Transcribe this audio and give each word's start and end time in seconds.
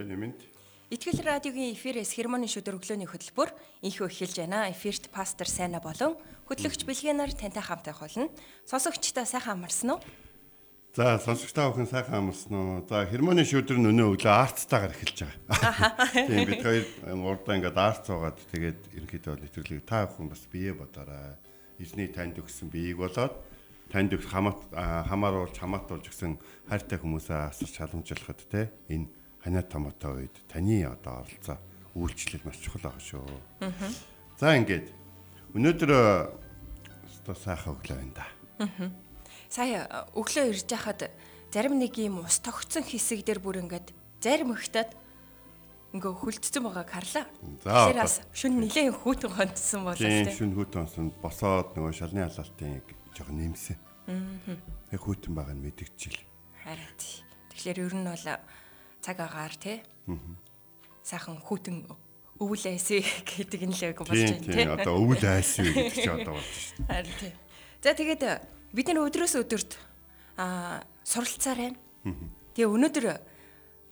Мэнд. 0.00 0.08
Өглөөний 0.08 0.16
мэнд. 0.16 0.40
Итгэл 0.90 1.22
радиогийн 1.22 1.76
эфирээс 1.76 2.16
хермоны 2.16 2.48
шүдэр 2.50 2.80
өглөөний 2.80 3.06
хөтөлбөр 3.06 3.52
инхөө 3.84 4.08
эхэлж 4.10 4.36
байна. 4.42 4.66
Эфирт 4.72 5.12
пастор 5.12 5.46
Сайна 5.46 5.78
болон 5.78 6.16
хөтлөгч 6.48 6.82
Бэлгэнаар 6.88 7.30
тантай 7.36 7.62
хамтдах 7.62 8.00
болно. 8.00 8.26
Сонсогчдоо 8.66 9.22
сайхан 9.22 9.62
амарсан 9.62 9.94
уу? 9.94 10.00
За 10.96 11.20
сонсогчдоо 11.22 11.70
охин 11.70 11.86
сайхан 11.86 12.26
амарсан 12.26 12.54
уу? 12.58 12.82
За 12.90 13.06
хермоны 13.06 13.46
шүдэр 13.46 13.78
нь 13.78 13.86
өнөө 13.86 14.18
өглөө 14.18 14.34
арцтайгаар 14.34 14.96
эхэлж 14.98 15.18
байгаа. 15.46 16.10
Тийм 16.26 16.48
бид 16.50 16.62
хоёр 16.64 16.84
урдаа 17.06 17.54
ингээд 17.54 17.78
арц 17.78 18.02
цуугаад 18.10 18.38
тэгээд 18.50 18.80
ерөнхийдөө 18.98 19.34
нэвтрүүлгийг 19.46 19.86
та 19.86 20.10
бүхэн 20.10 20.26
бас 20.26 20.42
бие 20.50 20.74
бодоорой. 20.74 21.38
Эзний 21.78 22.10
танд 22.10 22.34
өгсөн 22.34 22.66
биеийг 22.66 22.98
болоод 22.98 23.38
танд 23.94 24.10
өгс 24.10 24.26
хамаат 24.26 24.74
хамааруулж 24.74 25.54
хамаатуулж 25.54 26.10
гисэн 26.10 26.34
хайртай 26.66 26.98
хүмүүсээ 26.98 27.38
асарч 27.54 27.74
халамжлахад 27.78 28.42
те 28.50 28.74
энэ 28.90 29.19
ханиа 29.44 29.62
томоотой 29.62 30.26
үед 30.26 30.36
таны 30.48 30.84
одоо 30.84 31.24
оролцоо 31.24 31.58
үйлчлэл 31.96 32.44
маш 32.44 32.60
чухал 32.60 32.92
байгаа 32.92 33.02
шүү. 33.02 33.24
За 34.38 34.54
ингээд 34.56 34.92
өнөөдөр 35.56 35.90
өстой 37.08 37.36
сайхан 37.36 37.74
өглөө 37.74 37.96
байна 37.98 38.14
да. 38.14 38.26
Сая 39.50 40.06
өглөө 40.14 40.52
ирж 40.54 40.70
хахад 40.70 41.10
зарим 41.50 41.80
нэг 41.80 41.98
юм 41.98 42.22
ус 42.22 42.38
тогтсон 42.38 42.84
хэсэг 42.86 43.26
дээр 43.26 43.40
бүр 43.42 43.64
ингээд 43.64 43.90
зарим 44.22 44.54
ихтад 44.54 44.94
ингээ 45.90 46.14
хөлдсөн 46.14 46.62
байгааг 46.62 46.90
харлаа. 46.94 47.26
Бас 47.64 48.22
шүн 48.30 48.62
нилээн 48.62 48.94
хүүтэн 48.94 49.30
гонцсон 49.34 49.82
болов 49.82 49.98
тийм. 49.98 50.30
Шүн 50.30 50.54
хүүтэн 50.54 50.86
гонцсон 50.86 51.10
босоод 51.18 51.74
нөгөө 51.74 51.94
шалны 51.98 52.22
халаалтын 52.30 52.78
жоохон 53.16 53.36
нэмсэн. 53.42 53.76
Аа. 54.06 54.94
Хүүтэн 54.94 55.34
байгаа 55.34 55.54
нь 55.58 55.64
мэдгчил. 55.66 56.18
Харин. 56.62 56.94
Тэгэхээр 57.50 57.78
ер 57.90 57.94
нь 57.98 58.06
бол 58.06 58.26
цаг 59.00 59.20
агаар 59.20 59.54
тий. 59.56 59.82
Сайхан 61.02 61.40
хүүтэн 61.40 61.88
өвөл 62.40 62.64
айсэ 62.72 63.04
гэдэг 63.04 63.60
нь 63.68 63.74
л 63.76 63.84
яг 63.84 64.00
болж 64.00 64.16
байна 64.16 64.48
тий. 64.48 64.64
Одоо 64.64 64.96
өвөл 64.96 65.24
айсэ 65.24 65.60
гэдэг 65.60 65.92
чи 65.92 66.08
одоо 66.08 66.36
болж 66.36 66.56
байна. 66.88 67.04
Харин 67.04 67.16
тий. 67.20 67.32
За 67.84 67.92
тэгээд 67.92 68.22
бид 68.72 68.86
нар 68.88 69.04
өдрөөс 69.04 69.34
өдөрт 69.40 69.72
аа 70.40 70.84
суралцаар 71.04 71.58
байна. 71.60 71.78
Тэгээ 72.56 72.68
өнөөдөр 72.68 73.06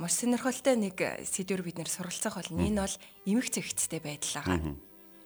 маш 0.01 0.13
сонирхолтой 0.17 0.77
нэг 0.81 0.97
сэдвэр 1.29 1.63
бид 1.67 1.77
нэр 1.83 1.91
суралцах 1.91 2.41
болно. 2.41 2.65
Энэ 2.65 2.81
бол 2.85 2.97
эмх 3.29 3.49
зэгцтэй 3.53 4.01
байдал 4.01 4.33
байгаа. 4.41 4.59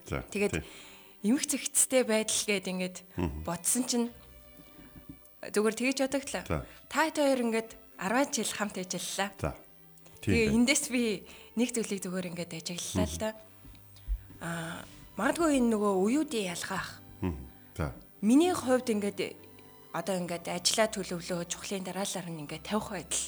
За. 0.08 0.24
Тэгээд 0.32 0.64
эмх 1.22 1.44
зэгцтэй 1.46 2.02
байдал 2.02 2.42
гээд 2.48 2.66
ингээд 2.66 2.96
бодсон 3.46 3.84
чинь 3.86 4.08
зүгээр 5.46 5.76
тэгэж 5.78 5.98
бодогдлаа. 6.10 6.66
Та 6.90 7.10
хоёр 7.12 7.38
ингээд 7.38 7.70
10 8.02 8.34
жил 8.34 8.50
хамт 8.50 8.78
ажиллалаа. 8.82 9.54
Тэгээ 10.22 10.54
эндээс 10.54 10.84
би 10.94 11.26
нэг 11.58 11.74
зүйлийг 11.74 12.00
зүгээр 12.06 12.30
ингээд 12.30 12.52
ажиглалаа 12.62 13.06
л 13.10 13.18
да. 13.18 13.30
Аа 14.38 14.86
магадгүй 15.18 15.58
энэ 15.58 15.70
нөгөө 15.74 15.92
уюудын 15.98 16.46
ялгаах. 16.54 17.02
За. 17.74 17.90
Миний 18.22 18.54
хувьд 18.54 18.86
ингээд 18.86 19.34
одоо 19.90 20.14
ингээд 20.22 20.46
ажлаа 20.46 20.88
төлөвлөө 20.88 21.50
чухлын 21.50 21.82
дараалал 21.82 22.30
нь 22.30 22.42
ингээд 22.46 22.64
тавих 22.70 22.88
байдал. 22.94 23.26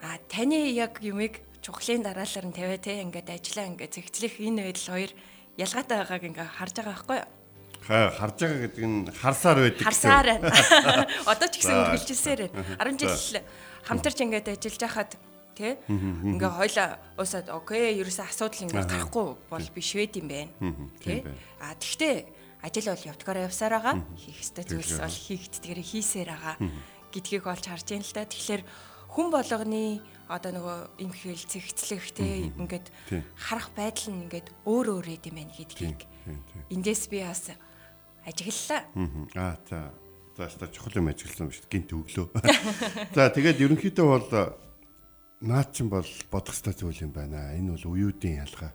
Аа 0.00 0.16
таны 0.32 0.72
яг 0.72 1.04
юмыг 1.04 1.44
чухлын 1.60 2.00
дараалал 2.00 2.48
нь 2.48 2.56
тавиа 2.56 2.80
те 2.80 3.04
ингээд 3.04 3.28
ажлаа 3.28 3.68
ингээд 3.68 3.92
зэгцлэх 3.92 4.40
энэ 4.40 4.72
байдал 4.72 4.88
хоёр 4.88 5.12
ялгаатай 5.60 5.96
байгааг 6.00 6.24
ингээд 6.32 6.54
харж 6.58 6.74
байгаа 6.80 6.92
байхгүй 6.96 7.18
юу? 7.20 7.30
харж 7.84 8.36
байгаа 8.40 8.60
гэдэг 8.64 8.84
нь 8.88 9.00
харсаар 9.12 9.58
байдаг. 9.60 9.84
Харсаар 9.84 10.26
байна. 10.40 10.48
Одоо 11.32 11.48
ч 11.52 11.54
гэсэн 11.60 11.76
үргэлжилсээр 11.76 12.40
байна. 12.48 12.96
10 12.96 13.04
жил 13.04 13.44
хамтарч 13.84 14.18
ингээд 14.24 14.48
ажиллаж 14.48 14.80
байхад 14.80 15.10
тий 15.54 15.78
ингээ 15.88 16.50
хойлоо 16.50 16.88
уусаад 17.16 17.48
окей 17.48 17.96
ерөөсөө 18.02 18.26
асуудал 18.28 18.66
ингээ 18.66 18.84
гарахгүй 18.84 19.26
бол 19.48 19.68
биш 19.74 19.90
байд 19.94 20.18
юм 20.18 20.28
байна. 20.28 20.52
Тий. 21.00 21.22
А 21.62 21.72
тэгтээ 21.78 22.26
ажил 22.60 22.90
бол 22.90 23.08
явдгаараа 23.14 23.46
явсаар 23.48 23.74
байгаа. 23.78 23.96
Хийх 24.18 24.38
ёстой 24.42 24.64
зүйлс 24.66 24.98
бол 24.98 25.18
хийгддгээр 25.24 25.80
хийсээр 25.80 26.28
байгаа 26.34 26.56
гэдгийг 27.14 27.44
олж 27.46 27.64
харж 27.70 27.86
байна 27.94 28.04
л 28.04 28.16
да. 28.16 28.24
Тэгэхээр 28.26 28.62
хүн 29.14 29.28
болгоны 29.30 30.02
одоо 30.26 30.50
нөгөө 30.56 30.78
имхэл 31.04 31.44
цэгцлэх 31.44 32.16
тий 32.16 32.50
ингээд 32.56 32.88
харах 33.36 33.70
байдал 33.76 34.10
нь 34.10 34.26
ингээд 34.26 34.48
өөр 34.64 34.86
өөр 34.98 35.06
юм 35.20 35.36
байна 35.36 35.52
гэдгийг 35.54 36.00
эндээс 36.72 37.12
би 37.12 37.20
бас 37.20 37.52
ажиглалаа. 38.24 38.82
Аа 39.36 39.56
за. 39.68 39.92
За 40.36 40.48
ста 40.50 40.66
чухал 40.66 40.98
юм 40.98 41.08
ажигласан 41.12 41.46
биш 41.52 41.62
гинт 41.70 41.92
өглөө. 41.94 42.26
За 43.14 43.30
тэгээд 43.30 43.62
ерөнхийдөө 43.62 44.06
бол 44.08 44.26
наад 45.40 45.72
чинь 45.72 45.90
бол 45.90 46.06
бодох 46.30 46.54
ёстой 46.54 46.74
зүйл 46.74 47.08
юм 47.08 47.12
байна. 47.12 47.56
Энэ 47.56 47.74
бол 47.74 47.84
уюудын 47.90 48.44
ялгаа. 48.44 48.72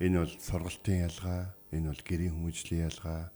Энэ 0.00 0.24
бол 0.24 0.34
сургалтын 0.38 1.04
ялгаа. 1.08 1.54
Энэ 1.72 1.90
бол 1.92 2.02
гэрийн 2.06 2.34
хүмүүжлийн 2.34 2.86
ялгаа. 2.88 3.32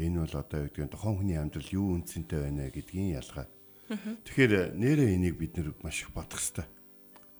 Энэ 0.00 0.18
бол 0.24 0.34
одоо 0.40 0.58
юу 0.64 0.68
гэдэг 0.72 0.84
нь 0.88 0.94
тохон 0.94 1.16
хүний 1.20 1.36
амьдрал 1.36 1.70
юу 1.74 1.86
үнцэнтэй 2.00 2.40
байна 2.40 2.72
гэдгийн 2.72 3.20
ялгаа. 3.20 3.46
Тэгэхээр 3.90 4.78
нэрээ 4.78 5.18
энийг 5.18 5.36
бид 5.36 5.58
нэр 5.58 5.74
маш 5.82 6.06
их 6.06 6.14
бодох 6.14 6.40
ёстой. 6.40 6.64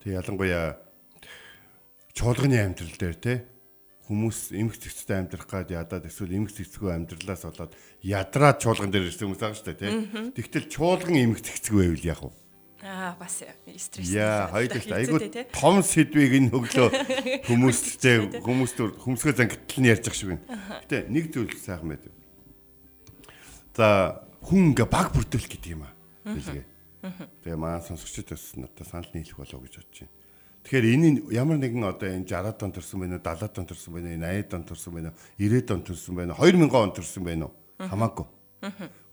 Тэг 0.03 0.19
ялангуяа 0.19 0.77
чуулганы 2.13 2.59
амьдрал 2.59 2.97
дээр 2.99 3.17
те 3.17 3.33
хүмүүс 4.11 4.51
эмх 4.51 4.75
цэгцтэй 4.75 5.17
амьдрах 5.23 5.47
гад 5.47 5.71
ядаад 5.71 6.11
эсвэл 6.11 6.35
эмх 6.35 6.51
цэгцгүй 6.51 6.91
амьдралаас 6.91 7.47
болоод 7.47 7.73
ядраад 8.03 8.59
чуулган 8.59 8.91
дээр 8.91 9.07
ирсэн 9.07 9.31
хүмүүс 9.31 9.39
байгаа 9.39 9.55
шүү 9.55 9.67
дээ 9.71 9.79
тийм. 9.79 10.35
Тэгтэл 10.35 10.67
чуулган 10.67 11.15
эмх 11.15 11.39
цэгцгүй 11.39 11.87
байвал 11.87 12.09
яах 12.11 12.21
вэ? 12.27 12.40
Аа 12.81 13.15
бас 13.19 13.43
стресс. 13.77 14.09
Яа, 14.09 14.49
хоёулаа 14.49 14.97
айгуу 14.97 15.21
том 15.53 15.83
сэдвийг 15.85 16.33
энэ 16.33 16.49
өглөө 16.49 16.89
хүмүүстэй 17.45 18.41
хүмүүст 18.45 18.77
хүмсгөө 19.05 19.33
зангитл 19.37 19.81
нь 19.85 19.89
ярьж 19.93 20.09
ах 20.09 20.17
шиг 20.17 20.33
байна. 20.33 20.45
Гэтэ 20.89 21.05
нэг 21.13 21.29
зүйл 21.29 21.53
сайхан 21.61 21.93
байд. 21.93 22.09
За 23.77 24.25
хүн 24.41 24.73
ингээ 24.73 24.89
баг 24.89 25.13
бүрдэл 25.13 25.45
гэдэг 25.45 25.71
юм 25.77 25.85
аа. 25.85 25.93
Билгээ. 26.25 26.65
Тэгээ 27.45 27.57
маань 27.57 27.85
сонсогчдод 27.85 28.33
бас 28.33 28.45
надад 28.57 28.87
санал 28.89 29.13
нийлэх 29.13 29.37
болов 29.37 29.61
гэж 29.61 29.73
бодож 29.77 29.97
байна. 30.01 30.13
Тэгэхээр 30.65 30.85
энэ 30.93 31.07
ямар 31.33 31.57
нэгэн 31.57 31.85
одоо 31.85 32.09
энэ 32.09 32.25
60-аад 32.29 32.61
он 32.61 32.73
төрсэн 32.73 32.97
байна 33.01 33.17
уу, 33.17 33.25
70-аад 33.25 33.57
он 33.57 33.65
төрсэн 33.69 33.93
байна 33.93 34.09
уу, 34.09 34.25
80-аад 34.25 34.53
он 34.53 34.63
төрсэн 34.65 34.93
байна 34.93 35.09
уу, 35.09 35.17
90-аад 35.37 35.69
он 35.73 35.81
төрсэн 35.85 36.13
байна 36.17 36.33
уу, 36.33 36.41
2000 36.45 36.81
он 36.81 36.93
төрсэн 36.93 37.23
байна 37.25 37.45
уу? 37.45 37.53
Хамаагүй. 37.81 38.27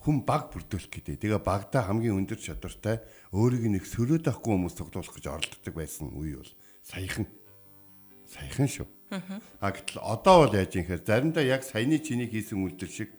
Хүн 0.05 0.23
баг 0.23 0.51
бүрдүүлэх 0.55 0.91
гэдэг. 0.91 1.19
Тэгээ 1.19 1.41
багада 1.43 1.87
хамгийн 1.87 2.19
өндөр 2.23 2.39
чадвартай 2.39 3.03
өөрийг 3.35 3.67
нэг 3.67 3.85
сөрөөд 3.85 4.31
авахгүй 4.31 4.53
хүмүүс 4.55 4.77
тоглуулах 4.79 5.15
гэж 5.15 5.27
оролддог 5.27 5.75
байсан 5.75 6.15
үе 6.15 6.39
бол 6.39 6.53
саяхан. 6.87 7.27
Саяхан 8.31 8.69
шүү. 8.71 8.87
А 9.59 9.73
гэтэл 9.75 9.99
одоо 10.05 10.47
бол 10.47 10.55
яаж 10.55 10.73
юм 10.77 10.87
хэрэг 10.87 11.05
заримдаа 11.05 11.45
яг 11.45 11.63
саяны 11.67 11.99
чиний 11.99 12.31
хийсэн 12.31 12.63
үйлдэл 12.63 12.93
шиг 12.93 13.11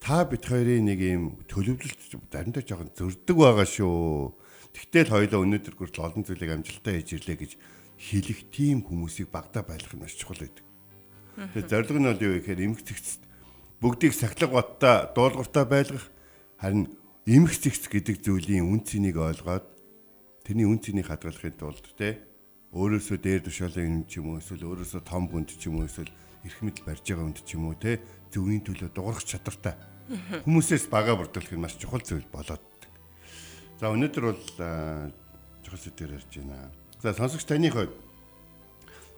та 0.00 0.24
бит 0.24 0.46
хоёрын 0.46 0.86
нэг 0.88 1.00
юм 1.02 1.24
төлөвлөлт 1.50 2.00
заримдаа 2.32 2.62
жоохон 2.64 2.94
зөрдөг 2.96 3.36
байгаа 3.36 3.68
шүү 3.68 4.40
Тэгтэл 4.70 5.10
хоёлоо 5.10 5.42
өнөөдөр 5.42 5.74
хүртэл 5.74 6.06
олон 6.06 6.22
зүйлийг 6.22 6.50
амжилттай 6.54 7.02
хийж 7.02 7.10
ирлээ 7.18 7.38
гэж 7.42 7.52
хэлэх 7.98 8.40
тийм 8.54 8.86
хүмүүсийг 8.86 9.28
багтаа 9.34 9.66
байлгах 9.66 9.98
нь 9.98 10.06
чухал 10.06 10.38
байдаг. 10.38 10.64
Тэгээ 11.34 11.70
зорилго 11.70 11.98
нь 11.98 12.06
бол 12.06 12.22
юу 12.22 12.32
гэхээр 12.38 12.64
эмх 12.70 12.80
цэгц 12.86 13.18
бүгдийг 13.80 14.12
сахилга 14.12 14.60
баттай 14.60 15.08
дуулууртаа 15.16 15.64
байлгах. 15.64 16.04
Харин 16.60 16.92
эмх 17.24 17.56
цэгц 17.56 17.88
гэдэг 17.88 18.20
зүйлийн 18.20 18.68
үн 18.68 18.84
цэнийг 18.84 19.16
ойлгоод 19.16 19.64
тэрний 20.44 20.68
үн 20.68 20.84
цэнийг 20.84 21.08
хадгалахын 21.08 21.56
тулд 21.56 21.88
те 21.96 22.20
өөрөөсөө 22.76 23.16
дээр 23.16 23.40
тушаалын 23.48 23.88
юм 23.88 24.04
ч 24.04 24.20
юм 24.20 24.36
уу 24.36 24.38
эсвэл 24.38 24.68
өөрөөсөө 24.68 25.00
том 25.00 25.32
хүнд 25.32 25.56
ч 25.56 25.72
юм 25.72 25.80
уу 25.80 25.88
эсвэл 25.88 26.12
эрх 26.44 26.58
мэдэл 26.60 26.84
барьж 26.84 27.04
байгаа 27.08 27.24
хүнд 27.24 27.40
ч 27.40 27.50
юм 27.56 27.72
уу 27.72 27.76
те 27.80 28.04
зөвний 28.28 28.60
төлөө 28.60 28.92
дуурах 28.92 29.24
чадвартай. 29.24 29.74
Хүмүүсээс 30.44 30.92
бага 30.92 31.16
бүрдүүлэх 31.16 31.56
нь 31.56 31.64
маш 31.64 31.80
чухал 31.80 32.04
зүйл 32.04 32.28
болоод. 32.28 32.60
За 33.80 33.88
өнөөдөр 33.88 34.24
бол 34.28 34.44
чухал 35.64 35.80
сэдвээр 35.80 36.20
ярьж 36.20 36.32
байна. 36.36 36.68
За 37.00 37.16
сонсогч 37.16 37.48
таны 37.48 37.72
хувьд 37.72 37.96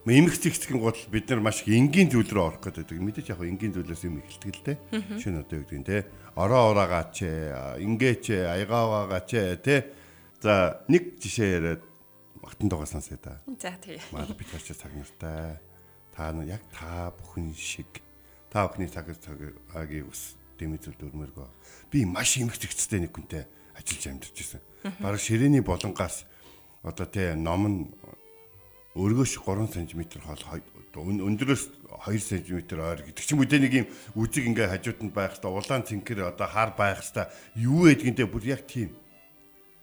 эмх 0.06 0.34
зэгцгэн 0.38 0.78
гол 0.82 0.98
бид 1.10 1.30
нар 1.30 1.40
маш 1.40 1.62
энгийн 1.66 2.10
зүйл 2.10 2.26
рүү 2.26 2.44
орох 2.58 2.62
гэдэг. 2.62 2.98
Мэдээж 2.98 3.34
яг 3.34 3.42
энгийн 3.46 3.74
зүйлээс 3.76 4.02
юм 4.06 4.18
эхэлдэг 4.18 4.54
л 4.54 4.66
те. 4.66 4.72
Шинэ 5.22 5.46
одоо 5.46 5.62
юу 5.62 5.66
гэдэг 5.66 5.78
нь 5.78 5.86
те. 5.86 6.06
Ороо 6.34 6.74
ораагаач, 6.74 7.22
ингээч, 7.78 8.24
аягаагаач 8.34 9.30
те. 9.62 9.94
За 10.42 10.82
нэг 10.90 11.22
жишээ 11.22 11.50
яриад 11.62 11.82
Батан 12.42 12.68
дугаа 12.68 12.86
сонсъё 12.86 13.18
да. 13.22 13.38
За 13.46 13.70
тий. 13.80 14.00
Маа 14.10 14.26
бид 14.26 14.50
гарч 14.50 14.74
цаг 14.74 14.90
нартай. 14.94 15.58
Та 16.14 16.32
нь 16.32 16.50
яг 16.50 16.60
та 16.74 17.14
бүхэн 17.14 17.54
шиг 17.54 18.02
та 18.50 18.66
бүхний 18.66 18.90
цаг 18.90 19.06
цагийг 19.14 20.10
ус 20.10 20.34
дэмэзэл 20.58 20.98
дөрмөргөө. 20.98 21.48
Би 21.94 22.04
маш 22.04 22.36
эмгэгцтэй 22.42 23.06
нэг 23.06 23.14
хүнтэй 23.14 23.46
ажиллаж 23.78 24.06
амьдарч 24.10 24.34
байсан. 24.34 24.60
Бараг 24.98 25.22
ширээний 25.22 25.62
болонгаас 25.62 26.26
одоо 26.82 27.06
тий 27.06 27.30
ном 27.38 27.62
нь 27.70 27.78
өргөш 28.92 29.40
3 29.40 29.72
см 29.72 30.00
хол 30.20 30.42
өндрөөс 31.00 31.62
2 32.04 32.20
см 32.20 32.60
ойр 32.76 33.00
гэдэг 33.08 33.24
чинь 33.24 33.40
үдэ 33.40 33.58
нэг 33.64 33.72
юм 33.72 33.86
үзэг 34.12 34.44
ингээ 34.44 34.68
хажууданд 34.68 35.12
байх 35.16 35.40
хэвээр 35.40 35.56
улаан 35.56 35.82
цэнхэр 35.88 36.28
одоо 36.28 36.48
хар 36.48 36.76
байх 36.76 37.00
хэвээр 37.00 37.32
юу 37.56 37.88
гэдгэнтэй 37.88 38.26
бүр 38.28 38.44
яг 38.52 38.68
тийм 38.68 38.92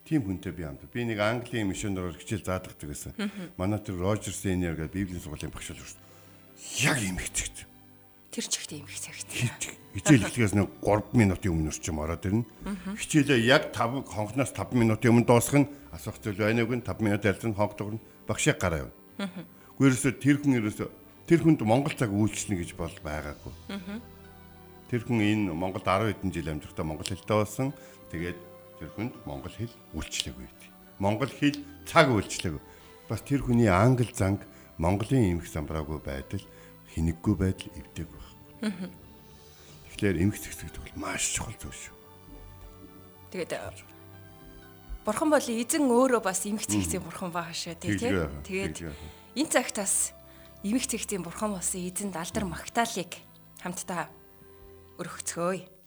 тийм 0.05 0.25
хүнтэй 0.25 0.53
би 0.53 0.65
хамт. 0.65 0.85
Би 0.93 1.05
нэг 1.05 1.21
Английн 1.21 1.69
мишонероор 1.69 2.17
хичээл 2.17 2.45
заадагдаг 2.45 2.89
гэсэн. 2.89 3.13
Манай 3.57 3.77
тэр 3.77 4.01
Рожер 4.01 4.33
Сенер 4.33 4.73
гэдэг 4.73 4.93
Библийн 4.93 5.21
сургуулийн 5.21 5.53
багш 5.53 5.69
л 5.69 5.81
яг 6.81 6.97
юм 6.97 7.21
хэцэгт. 7.21 7.69
Тэр 8.33 8.45
ч 8.45 8.53
ихтэй 8.57 8.81
юм 8.81 8.89
хэцэгт. 8.89 9.73
Хичээл 9.93 10.25
эхлэхээс 10.25 10.57
нэг 10.57 10.69
3 10.81 11.13
минутын 11.13 11.53
өмнө 11.53 11.69
орчим 11.69 12.01
ороод 12.01 12.25
ирнэ. 12.25 12.45
Хичээлээ 12.97 13.41
яг 13.45 13.69
5 13.69 14.05
хонхноос 14.09 14.53
5 14.53 14.73
минутын 14.73 15.13
өмнө 15.13 15.29
дуусгах 15.29 15.61
нь 15.65 15.69
асуух 15.93 16.17
зүйл 16.21 16.41
байна 16.41 16.65
уу 16.65 16.73
гэн 16.73 16.85
5 16.85 17.05
минут 17.05 17.25
ялцсан 17.25 17.53
хонх 17.53 17.77
дуурна 17.77 18.01
багшаа 18.25 18.57
гараа 18.57 18.89
явна. 18.89 18.98
Гүрээсээ 19.79 20.13
тэр 20.19 20.37
хүн 20.39 20.59
ерөөсөө 20.63 20.89
тэр 21.27 21.39
хүнд 21.43 21.61
Монгол 21.67 21.95
цаг 21.95 22.11
үйлчлэнэ 22.11 22.63
гэж 22.63 22.71
бол 22.79 22.95
байгаагүй. 23.03 23.53
Тэр 24.89 25.01
хүн 25.05 25.19
энэ 25.21 25.53
Монголд 25.53 25.85
10 25.85 26.15
хэдэн 26.17 26.31
жил 26.33 26.49
амьдрахтаа 26.49 26.85
монгол 26.87 27.05
хэлтэй 27.05 27.37
болсон. 27.37 27.69
Тэгээд 28.09 28.39
тэр 28.79 28.89
хүнд 28.95 29.13
монгол 29.27 29.53
хэл 29.53 29.75
үйлчлээгүй 29.93 30.45
гэдэг. 30.49 30.69
Монгол 30.97 31.29
хэл 31.29 31.61
цаг 31.85 32.09
үйлчлээгүй. 32.09 32.63
Бас 33.05 33.21
тэр 33.21 33.45
хүний 33.45 33.69
англи 33.69 34.09
занг 34.09 34.41
Монголын 34.79 35.35
эмх 35.35 35.45
замбраагүй 35.51 35.99
байдал 35.99 36.43
хинэггүй 36.95 37.35
байдал 37.35 37.69
эвдэг 37.75 38.07
байхгүй. 38.07 38.89
Тэгэхээр 39.91 40.17
эмх 40.23 40.37
зэгцэгдэх 40.39 40.79
бол 40.79 41.03
маш 41.03 41.35
чухал 41.35 41.57
зүйл 41.59 41.75
шүү. 41.75 41.95
Тэгээд 43.35 43.51
бурхан 45.09 45.33
бол 45.33 45.41
эзэн 45.41 45.89
өөрөө 45.89 46.21
бас 46.21 46.45
эмх 46.45 46.69
зэгцийн 46.69 47.01
бурхан 47.01 47.33
байгаа 47.33 47.57
шүү 47.57 47.73
тий. 47.81 47.97
Тэгээд 47.97 48.77
энэ 49.33 49.49
цагт 49.49 49.81
бас 49.81 50.13
эмх 50.61 50.85
зэгцийн 50.85 51.25
бурхан 51.25 51.57
болсон 51.57 51.81
эзэнд 51.81 52.13
алдар 52.13 52.45
магтаалыг 52.45 53.17
хамтдаа 53.57 54.05
өргөцгөөе. 55.01 55.78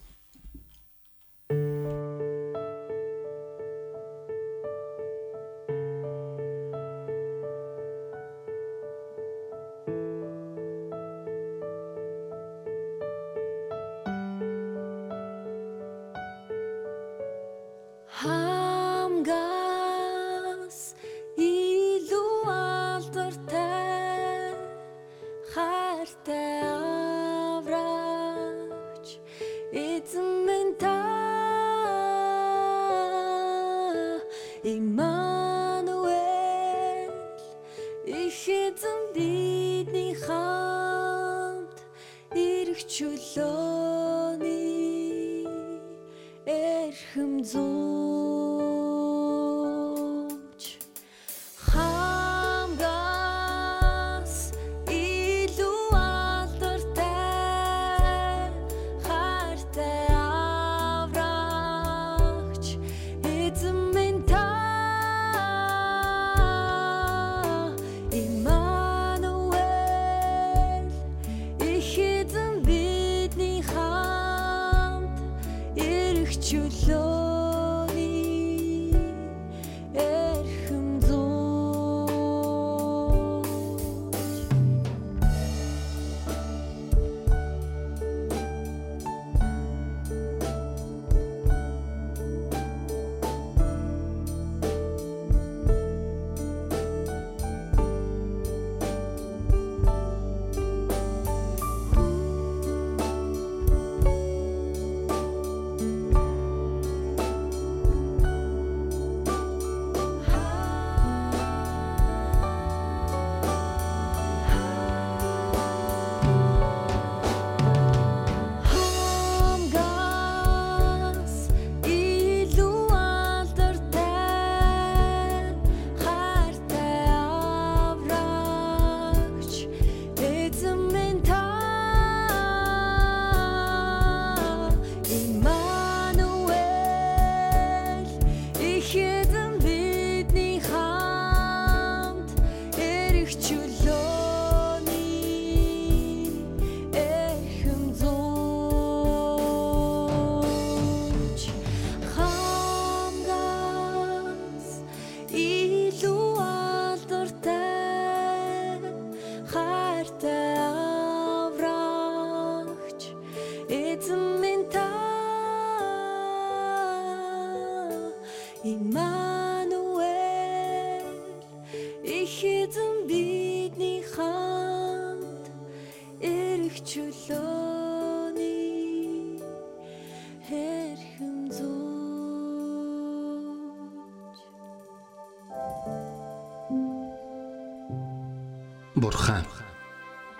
Бурхан 188.95 189.45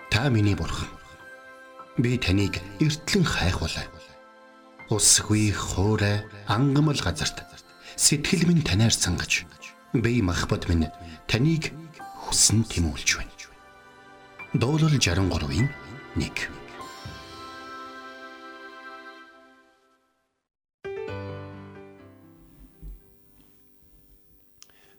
та 0.09 0.29
миний 0.29 0.55
бурхан. 0.55 0.87
Би 1.97 2.17
таныг 2.17 2.61
эртлэн 2.79 3.25
хайхвалаа. 3.25 3.83
Усгүй 4.89 5.51
хоорой 5.51 6.23
ангамл 6.47 6.95
газарт 7.03 7.52
сэтгэл 8.03 8.43
минь 8.51 8.59
танаар 8.67 8.91
сангаж 8.91 9.47
би 9.95 10.19
махбат 10.19 10.67
минь 10.67 10.91
таныг 11.23 11.71
хүсн 12.27 12.67
тимүүлж 12.67 13.09
байна. 13.15 13.31
Дуурал 14.59 14.91
63-ийн 14.99 15.71
1 16.19 16.27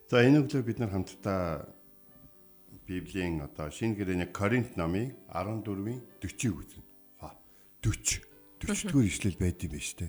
За 0.08 0.24
энэ 0.24 0.40
өглөө 0.40 0.62
бид 0.64 0.80
нар 0.80 0.88
хамтдаа 0.96 1.68
Библийн 2.88 3.44
одоо 3.44 3.68
шинэ 3.68 4.00
гэрээний 4.00 4.32
Коринт 4.32 4.80
номын 4.80 5.12
14-ийн 5.28 6.00
40-ийг 6.24 6.56
үзнэ. 6.56 6.80
Ха 7.20 7.36
40. 7.84 8.24
40-р 8.64 9.04
ишлэл 9.12 9.36
байд 9.36 9.60
юм 9.60 9.76
байна 9.76 9.84
штэ. 9.92 10.08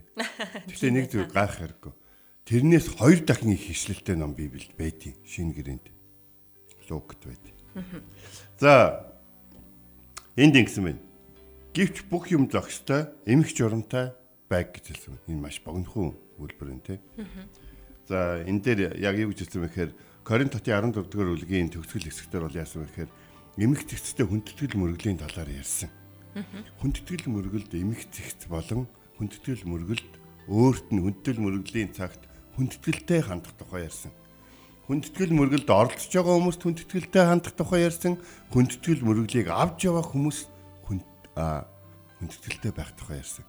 Тэгэхээр 0.72 0.96
нэг 0.96 1.12
зүйл 1.12 1.28
гайх 1.28 1.60
хэрэггүй. 1.60 2.05
Тэрнээс 2.46 3.02
хоёр 3.02 3.26
дахин 3.26 3.58
их 3.58 3.66
ишлэлтэй 3.74 4.14
ном 4.14 4.38
Библиэд 4.38 4.78
байдیں۔ 4.78 5.18
Шинэ 5.26 5.58
гэрээнд. 5.58 5.90
Лукт 6.94 7.18
байд. 7.26 7.42
За 8.62 9.02
энд 10.38 10.54
ингэсэн 10.54 10.84
байна. 10.86 11.02
Гэвч 11.74 12.06
бүх 12.06 12.30
юм 12.30 12.46
зохистой, 12.46 13.10
эмх 13.26 13.50
журамтай 13.50 14.14
байг 14.46 14.78
гэж 14.78 14.94
хэлсэн. 14.94 15.18
Энэ 15.26 15.42
маш 15.42 15.58
богинохон 15.66 16.14
үйлбэр 16.38 16.70
юм 16.70 16.82
те. 16.86 17.02
За 18.06 18.46
энэ 18.46 18.62
дээр 18.62 19.02
яг 19.02 19.18
юу 19.18 19.34
гэж 19.34 19.50
хэлсэн 19.50 19.66
бэ 19.66 19.70
гэхээр 19.74 19.92
Коринт 20.22 20.54
хотын 20.54 20.94
14 20.94 21.10
дугаар 21.10 21.34
бүлгийн 21.34 21.74
төгсгөл 21.74 22.06
хэсэгтэр 22.14 22.46
бол 22.46 22.62
яасан 22.62 22.86
бэ 22.86 23.10
гэхээр 23.10 23.12
эмх 23.58 23.82
зэгцтэй 23.90 24.26
хүндэтгэл 24.30 24.78
мөргөлийн 24.78 25.18
талаар 25.18 25.50
ярьсан. 25.50 25.90
Хүндэтгэл 26.78 27.26
мөргөлд 27.26 27.74
эмх 27.74 28.06
зэгц 28.14 28.46
болон 28.46 28.86
хүндэтгэл 29.18 29.66
мөргөлд 29.66 30.12
өөрт 30.46 30.88
нь 30.94 31.02
хүндэтгэл 31.02 31.42
мөргөлийн 31.42 31.90
цагт 31.90 32.22
хүндэтгэлтэй 32.56 33.22
хандах 33.22 33.54
тухай 33.60 33.88
ярьсан. 33.88 34.12
Хүндэтгэл 34.88 35.34
мөргөлд 35.36 35.70
оролцож 35.70 36.12
байгаа 36.14 36.36
хүмүүст 36.40 36.62
хүндэтгэлтэй 36.64 37.24
хандах 37.26 37.54
тухай 37.58 37.84
ярьсан. 37.84 38.16
Хүндэтгэл 38.54 39.04
мөргөлийг 39.04 39.50
авч 39.50 39.90
яваа 39.90 40.06
хүмүүс 40.06 40.40
хүндэтгэлтэй 40.86 42.72
байх 42.72 42.96
тухай 42.96 43.20
ярьсан. 43.20 43.46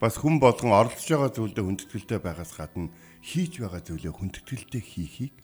Бас 0.00 0.16
хүн 0.16 0.40
болгон 0.40 0.72
оролцож 0.72 1.08
байгаа 1.10 1.30
зүйлдээ 1.34 1.64
хүндэтгэлтэй 1.64 2.18
байгаас 2.22 2.52
гадна 2.56 2.88
хийж 3.20 3.60
байгаа 3.60 3.82
зүйлээ 3.82 4.12
хүндэтгэлтэй 4.14 4.82
хийхийг 4.82 5.34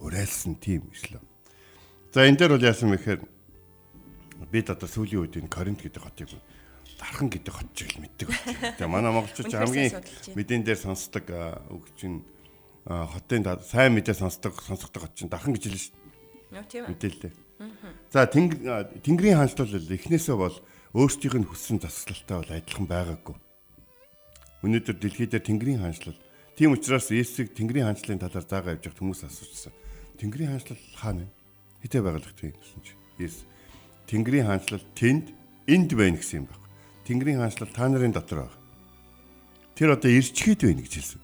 уриалсан 0.00 0.54
тийм 0.60 0.88
ишлээ. 0.92 1.22
За 2.12 2.24
энэ 2.24 2.36
дээр 2.36 2.56
бол 2.56 2.68
яасан 2.68 2.92
мэхээр 2.92 3.20
бид 4.52 4.68
одоо 4.70 4.88
сүүлийн 4.88 5.24
үед 5.24 5.36
энэ 5.36 5.52
Коринт 5.52 5.80
гэдэг 5.80 6.02
хотыг 6.02 6.28
дархан 6.98 7.28
гэдэг 7.30 7.52
хот 7.54 7.70
чиг 7.76 7.92
л 7.96 8.02
мэддэг 8.02 8.28
байна. 8.28 8.76
Тэгээ 8.80 8.90
манай 8.90 9.12
монголчууд 9.12 9.52
хамгийн 9.52 9.92
мэдэн 10.34 10.62
дээр 10.64 10.80
сонсдог 10.80 11.24
үг 11.70 11.84
чинь 11.96 12.24
хотын 12.84 13.44
сайн 13.64 13.92
мэдээ 13.94 14.16
сонсдог 14.16 14.56
сонсогдох 14.60 15.08
хот 15.08 15.14
чинь 15.14 15.32
дархан 15.32 15.52
гэж 15.54 15.64
хэлнэ 15.68 15.80
шүү 15.80 15.94
дээ. 16.52 16.88
Мэдээлэлээ. 16.88 17.32
За 18.12 18.26
Тэнгэрийн 18.26 19.36
хаанчлал 19.36 19.72
эхнээсээ 19.72 20.36
бол 20.36 20.56
өөрсдийнх 20.96 21.36
нь 21.40 21.48
хүссэн 21.48 21.80
засаглалтай 21.80 22.36
бол 22.40 22.52
адилхан 22.52 22.86
байгаагүй. 22.88 23.36
Өнөөдөр 24.64 24.96
дэлхийд 24.96 25.36
Тэнгэрийн 25.36 25.84
хаанчлал 25.84 26.16
Тийм 26.56 26.72
учраас 26.72 27.10
Есүсийг 27.12 27.52
Тэнгэрийн 27.52 27.84
хаанчлалын 27.84 28.16
талаар 28.16 28.46
заагаа 28.48 28.72
явж 28.80 28.88
байгаа 28.88 28.96
хүмүүс 28.96 29.28
асуужсан. 29.28 29.76
Тэнгэрийн 30.16 30.56
хаанчлал 30.56 30.80
хаана 30.96 31.28
вэ? 31.28 31.32
Хитэ 31.84 32.00
байгаалагтай 32.00 32.56
гэсэн 32.56 32.80
чи. 32.80 32.96
Есүс 33.20 33.44
Тэнгэрийн 34.08 34.48
хаанчлал 34.48 34.84
тэнд 34.96 35.36
энд 35.68 35.90
байна 35.92 36.16
гэсэн 36.16 36.40
юм 36.40 36.46
байна. 36.48 36.65
Тэнгэрийн 37.06 37.38
хаанчлал 37.38 37.70
та 37.70 37.86
нарын 37.86 38.12
дотор 38.12 38.50
байна. 38.50 38.58
Тэр 39.78 39.94
одоо 39.94 40.10
ирчгээд 40.10 40.60
байна 40.66 40.82
гэж 40.82 40.94
хэлсэн. 40.98 41.20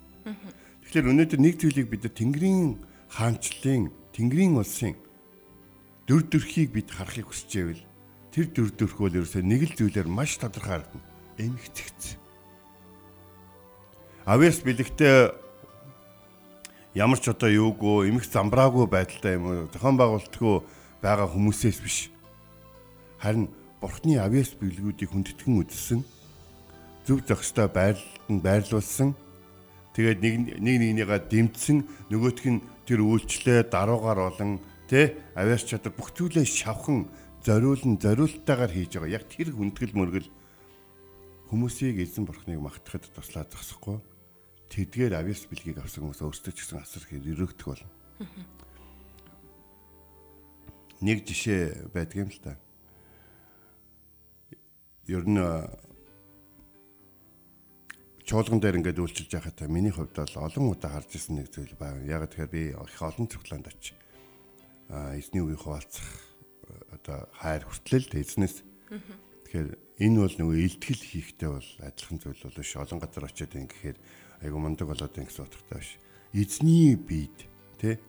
Тэгэхээр 0.86 1.10
өнөөдөр 1.10 1.40
нэг 1.42 1.54
зүйлийг 1.58 1.88
бид 1.90 2.06
Тэнгэрийн 2.06 2.78
хаанчлалын 3.10 3.90
Тэнгэрийн 4.14 4.54
улсын 4.56 4.94
дүр 6.06 6.22
төрхийг 6.30 6.70
бид 6.70 6.88
харахыг 6.94 7.26
хүсэж 7.26 7.50
байвал 7.58 7.82
тэр 8.30 8.46
дүр 8.54 8.70
төрх 8.72 8.96
бол 9.02 9.12
ерөөсөө 9.12 9.42
нэг 9.42 9.60
л 9.66 9.76
зүйлээр 9.76 10.08
маш 10.08 10.38
тодорхой 10.38 10.86
харагдана. 10.86 11.04
Эмгцэгц 11.36 12.22
авьяас 14.24 14.62
бэлэгтээ 14.62 15.34
ямар 16.94 17.18
ч 17.18 17.26
одоо 17.28 17.50
юугүй 17.50 18.12
эмх 18.12 18.24
замбраагүй 18.28 18.86
байдалтай 18.86 19.34
юм 19.34 19.44
уу 19.50 19.66
зохион 19.72 19.96
байгуулалтгүй 19.98 20.54
байгаа 21.02 21.26
хүмүүсээс 21.26 21.78
биш. 21.82 21.98
Харин 23.18 23.50
бурхны 23.82 24.22
авьяас 24.22 24.54
бэлгүүдийг 24.62 25.10
хүндэтгэн 25.10 25.58
үзсэн 25.58 26.00
зөв 27.02 27.18
зохистой 27.26 27.66
байрлалд 27.66 28.30
нь 28.30 28.38
байрлуулсан 28.38 29.10
тэгээд 29.98 30.18
нэг 30.22 30.34
нэг 30.62 30.76
нэгнийгаа 30.78 31.18
дэмжсэн 31.26 31.82
нөгөөх 32.06 32.46
нь 32.46 32.62
тэр 32.86 33.02
үйлчлээ 33.02 33.66
даруугаар 33.74 34.30
болон 34.30 34.62
тэ 34.86 35.18
авьяас 35.34 35.66
чадар 35.66 35.90
бүх 35.90 36.14
зүйлээ 36.14 36.46
шавхан 36.46 37.10
зориулн 37.42 37.98
зориултаагаар 37.98 38.70
хийж 38.70 39.02
байгаа. 39.02 39.18
Яг 39.18 39.26
тэр 39.26 39.50
хүндэтгэл 39.50 39.98
мөргөл 39.98 40.30
хүмүүсийг 41.50 41.98
эзэн 42.06 42.22
бурхныг 42.22 42.62
магтахад 42.62 43.10
туслаад 43.10 43.50
зогсохгүй 43.50 43.98
тэдгээр 44.70 45.18
авьяас 45.18 45.50
бэлгийг 45.50 45.82
авсан 45.82 46.06
хүмүүс 46.06 46.22
өөрсдөө 46.22 46.52
ч 46.54 46.58
гэсэн 46.62 46.78
асар 46.80 47.02
их 47.02 47.18
өрөөгдөх 47.18 47.66
болно. 47.66 47.90
Нэг 51.02 51.26
жишээ 51.26 51.90
байдаг 51.90 52.18
юм 52.22 52.30
л 52.30 52.40
та. 52.40 52.54
Ер 55.12 55.28
нь 55.28 55.36
чуулган 58.24 58.64
дээр 58.64 58.80
ингээд 58.80 58.96
үйлчилж 58.96 59.28
байхад 59.36 59.60
миний 59.68 59.92
хувьд 59.92 60.16
бол 60.16 60.36
олон 60.40 60.72
удаа 60.72 60.96
харж 60.96 61.20
ирсэн 61.20 61.36
нэг 61.36 61.52
зүйл 61.52 61.76
байна. 61.76 62.00
Яг 62.08 62.32
тэгэхээр 62.32 62.48
би 62.48 62.62
их 62.72 63.02
олон 63.04 63.28
цоглоонд 63.28 63.68
очив. 63.68 63.98
А 64.88 65.12
эзний 65.12 65.44
үеийг 65.44 65.60
хуваалцах 65.60 66.08
одоо 66.96 67.28
хайр 67.36 67.68
хүртлэл 67.68 68.08
эзнээс. 68.08 68.64
Тэгэхээр 69.44 69.68
энэ 70.00 70.16
бол 70.16 70.36
нөгөө 70.40 70.58
илтгэл 70.64 71.04
хийхтэй 71.04 71.50
бол 71.52 71.68
адилхан 71.84 72.18
зүйл 72.24 72.40
бол 72.48 72.56
биш. 72.56 72.72
Олон 72.80 73.00
газар 73.04 73.24
очиод 73.28 73.52
ингэхээр 73.52 73.98
айгу 74.48 74.56
мундаг 74.56 74.88
болоод 74.88 75.12
байна 75.12 75.28
гэсэн 75.28 75.44
утгатай 75.44 75.76
биш. 75.76 75.92
Эзний 76.32 76.96
биед 76.96 77.36
тэ 77.76 78.00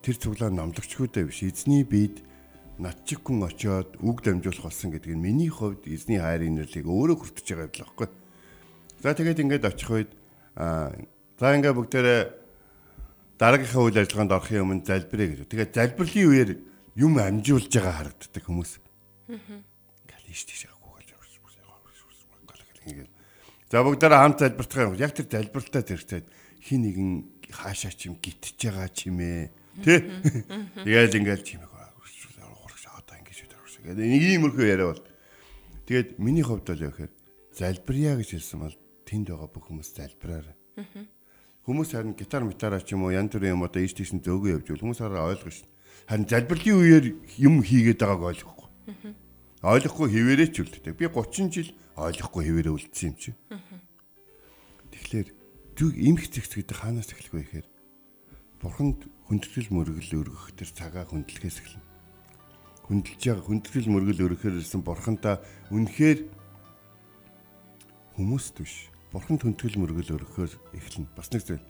тэр 0.00 0.16
цуглаа 0.16 0.48
номлогчгүйдээ 0.48 1.28
биш. 1.28 1.44
Эзний 1.44 1.84
биед 1.84 2.24
над 2.78 3.04
чиг 3.04 3.20
хүн 3.20 3.44
очиод 3.44 3.96
үг 4.00 4.22
дамжуулах 4.24 4.72
болсон 4.72 4.92
гэдэг 4.92 5.12
нь 5.12 5.20
миний 5.20 5.52
хувьд 5.52 5.84
эзний 5.84 6.16
хайрын 6.22 6.56
нэрлийг 6.56 6.88
өөрөө 6.88 7.16
хүртэж 7.20 7.46
байгаа 7.52 7.68
юм 7.68 7.76
л 7.76 7.84
баггүй. 7.84 8.08
За 9.02 9.12
тэгээд 9.12 9.42
ингээд 9.44 9.68
очих 9.68 9.90
үед 9.92 10.10
аа 10.56 10.94
за 11.36 11.52
ингээд 11.52 11.76
бүгдээрээ 11.76 12.20
дараагийнхаа 13.36 13.82
үйл 13.82 14.00
ажиллагаанд 14.00 14.32
орохын 14.32 14.64
өмнө 14.64 14.86
залбирая 14.88 15.28
гэж. 15.28 15.40
Тэгээд 15.52 15.76
залбирлын 15.76 16.28
үеэр 16.32 16.50
юм 16.96 17.12
амжуулж 17.20 17.68
байгаа 17.68 17.94
харагддаг 18.08 18.44
хүмүүс. 18.46 18.72
Аа. 19.28 19.60
Гал 20.08 20.26
ийш 20.32 20.42
тийш 20.48 20.64
агуу 20.70 20.96
гэж. 20.96 21.12
Ингээд 22.88 23.10
За 23.72 23.80
бүгдээрээ 23.80 24.20
хамт 24.20 24.38
залбиртах 24.40 24.84
юм. 24.84 25.00
Яг 25.00 25.16
тэр 25.16 25.26
залбиралтаа 25.32 25.80
зэрэгцээд 25.80 26.26
хин 26.60 26.80
нэгэн 26.84 27.10
хаашаа 27.48 27.92
ч 27.96 28.12
юм 28.12 28.20
гитж 28.20 28.52
байгаа 28.60 28.92
ч 28.92 29.08
юм 29.08 29.24
ээ. 29.24 29.48
Тэ? 29.80 30.04
Тэгэл 30.84 31.16
ингээл 31.24 31.40
чимээ 31.40 31.71
Тэгээд 33.82 33.98
нэг 33.98 34.22
иймэрхүү 34.22 34.66
яриа 34.66 34.94
бол. 34.94 35.02
Тэгээд 35.90 36.08
миний 36.22 36.46
хувьд 36.46 36.66
бол 36.70 36.86
яг 36.86 36.94
хэр 36.94 37.10
залбирая 37.50 38.14
гэж 38.22 38.38
хэлсэн 38.38 38.60
бол 38.62 38.76
тэнд 39.02 39.26
байгаа 39.34 39.50
бүх 39.50 39.66
хүмүүс 39.66 39.90
залбираар. 39.98 40.54
Хүмүүс 41.66 41.90
харин 41.94 42.14
гитар 42.14 42.46
метараа 42.46 42.78
ч 42.78 42.94
юм 42.94 43.06
уу 43.06 43.14
янз 43.14 43.34
бүрийн 43.34 43.58
юм 43.58 43.66
одоо 43.66 43.82
ийш 43.82 43.94
тийш 43.98 44.14
зөөгөө 44.14 44.62
явж 44.62 44.66
бол 44.70 44.82
хүмүүс 44.86 45.02
хараа 45.02 45.30
ойлгох 45.34 45.50
шин. 45.50 45.66
Харин 46.06 46.26
залбирлын 46.30 46.78
үеэр 46.78 47.04
юм 47.42 47.62
хийгээд 47.62 48.02
байгааг 48.02 48.30
ойлгохгүй. 48.30 48.68
Ойлгохгүй 49.62 50.08
хിവэрээ 50.10 50.48
ч 50.50 50.56
үлддэг. 50.62 50.94
Би 50.98 51.06
30 51.06 51.50
жил 51.54 51.70
ойлгохгүй 51.94 52.42
хിവэрээ 52.50 52.74
үлдсэн 52.74 53.14
юм 53.14 53.16
чи. 53.18 53.30
Тэгэхээр 54.90 55.28
зүг 55.78 55.92
имх 55.98 56.24
зэгц 56.30 56.52
гэдэг 56.58 56.76
хаанаас 56.82 57.14
эхлэх 57.14 57.34
вэ 57.34 57.42
гэхээр 57.46 57.66
бурханд 58.58 59.06
хүндэтгэл 59.30 59.70
мөргөл 59.70 60.18
өргөх 60.18 60.54
тэр 60.58 60.70
цагаа 60.70 61.06
хүндлэхээс 61.06 61.58
эхэлнэ. 61.62 61.91
Хүндэлж 62.88 63.22
байгаа 63.22 63.44
хүндэтгэл 63.46 63.88
мөргөл 63.92 64.24
өргөхөр 64.26 64.58
ирсэн 64.58 64.82
бурхантаа 64.82 65.38
үнэхээр 65.70 66.18
хүмүүст 68.18 68.56
биш. 68.58 68.90
Бурханд 69.12 69.42
хүндэтгэл 69.44 69.80
мөргөл 69.80 70.16
өргөхөөр 70.18 70.52
эхэлнэ. 70.76 71.08
Бас 71.16 71.30
нэг 71.32 71.42
зүйл. 71.46 71.64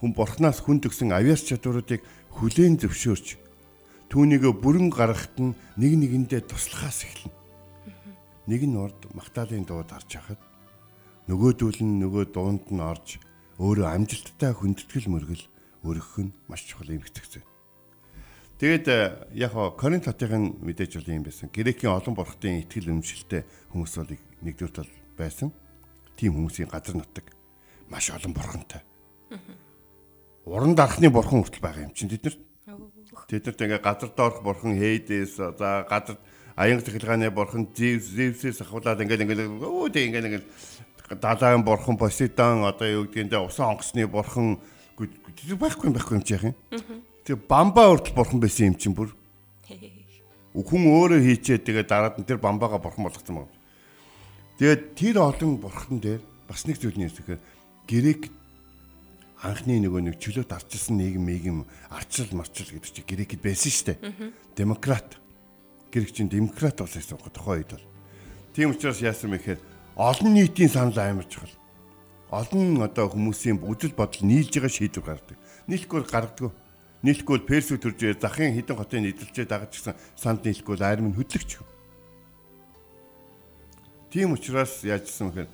Хүн 0.00 0.12
бурхнаас 0.16 0.58
хүнд 0.62 0.86
өгсөн 0.88 1.14
авьяас 1.14 1.46
чадваруудыг 1.46 2.02
хүлээн 2.34 2.78
зөвшөөрч 2.80 3.38
түүнийг 4.10 4.44
бүрэн 4.60 4.90
гаргахад 4.90 5.36
нь 5.40 5.56
нэг 5.78 5.92
нэгэндээ 5.96 6.44
туслахаас 6.50 7.06
эхэлнэ. 7.06 7.32
Нэг 8.50 8.62
нь 8.66 8.76
урд 8.76 8.98
магтаалын 9.14 9.64
дууд 9.64 9.88
харж 9.88 10.10
хахад 10.18 10.42
нөгөөдүүл 11.30 11.80
нь 11.86 12.02
нөгөө 12.02 12.34
дуунд 12.34 12.66
нь 12.74 12.82
орж 12.82 13.22
өөрөө 13.62 13.88
амжилттай 13.88 14.52
хүндэтгэл 14.52 15.06
мөргөл 15.06 15.44
өргөх 15.86 16.18
нь 16.26 16.34
маш 16.50 16.66
чухал 16.66 16.90
юм 16.90 17.06
хэвчээ. 17.06 17.51
Тэгээд 18.62 18.86
э, 18.86 19.26
яг 19.34 19.58
Коринт 19.74 20.06
хотын 20.06 20.54
мэдээж 20.62 21.02
бол 21.02 21.10
юм 21.10 21.26
байсан. 21.26 21.50
Грекийн 21.50 21.98
олон 21.98 22.14
бурхтын 22.14 22.62
итгэл 22.62 22.94
өмшөлтэй 22.94 23.42
хүмүүс 23.74 23.94
бол 23.98 24.14
нэгдүгээр 24.14 24.70
тал 24.70 24.92
байсан. 25.18 25.50
Тим 26.14 26.38
хүмүүсийн 26.38 26.70
газар 26.70 26.94
нутаг 26.94 27.26
маш 27.90 28.14
олон 28.14 28.30
бурхантай. 28.30 28.86
Уран 30.46 30.78
дарахны 30.78 31.10
бурхан 31.10 31.42
хүртэл 31.42 31.58
байгаа 31.58 31.90
юм 31.90 31.94
чинь 31.98 32.06
тэд 32.14 32.30
нар 32.30 32.38
Тэднэрт 33.26 33.62
ингээ 33.66 33.82
газар 33.82 34.14
доорх 34.14 34.46
бурхан 34.46 34.78
Хейдес 34.78 35.42
за 35.42 35.82
газар 35.82 36.22
аянга 36.54 36.86
цахилгааны 36.86 37.34
бурхан 37.34 37.66
Зевс 37.74 38.14
Зевсээс 38.14 38.62
ахуулаад 38.62 39.02
ингээл 39.02 39.26
ингээл 39.26 39.58
өө 39.58 39.90
тэг 39.90 40.06
ингээл 40.06 40.38
ингээл 40.38 41.18
далайн 41.18 41.66
бурхан 41.66 41.98
Посейдон 41.98 42.62
одоо 42.62 42.86
юу 42.86 43.10
гэдгийг 43.10 43.42
усан 43.42 43.74
онгоцны 43.74 44.06
бурхан 44.06 44.62
байхгүй 44.94 45.90
юм 45.90 45.98
байхгүй 45.98 46.14
юм 46.14 46.22
чи 46.22 46.38
яах 46.38 46.46
юм. 46.46 46.54
Тэр 47.22 47.38
бамбаа 47.38 47.94
хүртэл 47.94 48.16
бурхан 48.18 48.40
байсан 48.42 48.74
юм 48.74 48.76
чинь 48.78 48.96
бүр. 48.96 49.14
Хүн 50.52 50.82
өөрөө 50.90 51.20
хийчээ 51.22 51.62
тэгээ 51.62 51.86
дараад 51.86 52.18
нь 52.18 52.26
тэр 52.28 52.42
бамбаага 52.42 52.82
бурхан 52.82 53.06
болгосон 53.06 53.46
байна. 53.46 53.54
Тэгээд 54.58 54.82
тэр 54.98 55.16
олон 55.22 55.56
бурхан 55.62 55.98
дээр 56.02 56.20
бас 56.50 56.66
нэг 56.66 56.82
зүйл 56.82 56.98
нь 56.98 57.06
юм 57.06 57.38
грек 57.86 58.30
анхны 59.42 59.82
нөгөө 59.82 60.02
нэг 60.06 60.16
чөлөөт 60.22 60.54
арчилсан 60.54 60.98
нийгэм 61.02 61.26
нийгэм 61.26 61.58
арчил 61.90 62.30
марчил 62.30 62.70
гэдэг 62.70 62.90
чинь 62.94 63.08
грекэд 63.10 63.42
байсан 63.42 63.72
шүү 63.74 63.86
дээ. 63.90 63.98
Демократ. 64.54 65.18
Грек 65.90 66.14
чинь 66.14 66.30
демократ 66.30 66.78
болсон 66.78 67.18
тухайн 67.18 67.66
үед 67.66 67.74
бол. 67.74 67.86
Тийм 68.54 68.70
учраас 68.70 69.02
яасан 69.02 69.34
мэхээр 69.34 69.58
олон 69.98 70.30
нийтийн 70.34 70.70
санал 70.70 70.98
амар 70.98 71.26
чухал. 71.26 71.50
Олон 72.30 72.80
одоо 72.86 73.10
хүмүүсийн 73.10 73.58
үзэл 73.60 73.98
бодол 73.98 74.22
нийлж 74.22 74.54
байгаа 74.54 74.70
шийдвэр 74.70 75.04
гаргадаг. 75.04 75.38
Нийлэхгүй 75.66 76.00
гаргадаг. 76.06 76.54
Нийлэхгүй 77.02 77.42
персүү 77.46 77.78
төрж 77.82 78.22
захын 78.22 78.54
хідэн 78.54 78.78
хотын 78.78 79.02
нийтлэлчээ 79.02 79.46
дагаж 79.50 79.74
гисэн 79.74 79.98
санд 80.14 80.46
нийлэхгүй 80.46 80.78
арим 80.78 81.10
нь 81.10 81.18
хөдлөгч. 81.18 81.58
Тийм 84.14 84.38
учраас 84.38 84.86
яажсан 84.86 85.30
мэхээр 85.30 85.50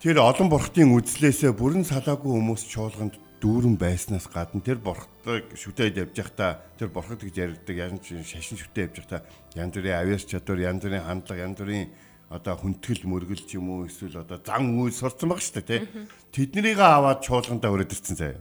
Тэр 0.00 0.16
олон 0.16 0.48
бурхтын 0.48 0.96
үзлээсээ 0.96 1.52
бүрэн 1.52 1.84
салаагүй 1.84 2.32
хүмүүс 2.32 2.72
чуулганд 2.72 3.20
дүүрэн 3.44 3.76
байснаас 3.76 4.32
гадна 4.32 4.64
тэр 4.64 4.80
бурхтыг 4.80 5.52
шүтээд 5.52 6.08
явж 6.08 6.16
байхдаа 6.16 6.64
тэр 6.80 6.88
бурхад 6.88 7.20
гэж 7.20 7.36
яригддаг 7.36 7.76
янз 7.76 8.00
бүрийн 8.08 8.24
шашин 8.24 8.56
шүтээ 8.56 8.88
явж 8.88 8.96
байхдаа 8.96 9.20
янз 9.60 9.76
бүрийн 9.76 10.00
авьяас 10.00 10.24
чадвар 10.24 10.72
янз 10.72 10.80
бүрийн 10.88 11.04
хандлага 11.04 11.44
янз 11.44 11.58
бүрийн 11.60 11.92
одоо 12.32 12.54
хүндэтгэл 12.56 13.04
мөргөл 13.12 13.44
ч 13.44 13.60
юм 13.60 13.68
уу 13.68 13.92
эсвэл 13.92 14.24
одоо 14.24 14.40
зан 14.40 14.72
үйл 14.80 14.96
сурцсан 14.96 15.28
баг 15.28 15.44
шүү 15.44 15.68
дээ 15.68 15.68
тий 15.68 16.48
Тэднийг 16.48 16.80
аваад 16.80 17.20
чуулгандаа 17.20 17.68
өрөөд 17.68 17.92
ирсэн 17.92 18.16
заяа. 18.16 18.40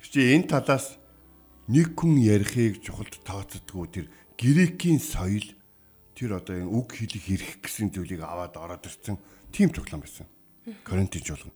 Чи 0.00 0.32
энэ 0.32 0.48
талаас 0.48 0.96
нэг 1.68 1.94
хүн 1.94 2.18
ярихыг 2.18 2.82
чухалд 2.82 3.14
тооцдгоо 3.22 3.86
тэр 3.86 4.06
грекийн 4.38 4.98
соёл 4.98 5.46
тэр 6.16 6.38
одоо 6.38 6.56
энэ 6.58 6.70
үг 6.70 6.98
хэлэх 6.98 7.26
эрх 7.30 7.50
гэсэн 7.62 7.94
зүйлийг 7.94 8.22
аваад 8.22 8.58
ороод 8.58 8.86
ирсэн 8.86 9.18
тийм 9.52 9.70
цуглаан 9.70 10.02
байсан. 10.02 10.26
Коринтич 10.82 11.30
болгоно. 11.30 11.54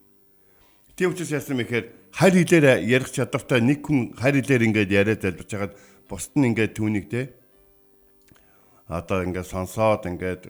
Тийм 0.97 1.11
учраас 1.11 1.31
яасан 1.31 1.59
мэхээр 1.59 1.87
харь 2.15 2.37
хилээр 2.41 2.87
ярих 2.87 3.11
чадвартай 3.13 3.61
нэг 3.61 3.85
хүн 3.85 4.17
харь 4.17 4.41
хилээр 4.41 4.67
ингээд 4.71 4.91
яриад 4.91 5.21
залбирч 5.21 5.51
хагаад 5.53 5.75
бусд 6.09 6.33
нь 6.39 6.49
ингээд 6.55 6.73
түүнийг 6.73 7.07
те 7.11 7.37
одоо 8.89 9.27
ингээд 9.27 9.51
сонсоод 9.51 10.07
ингээд 10.07 10.43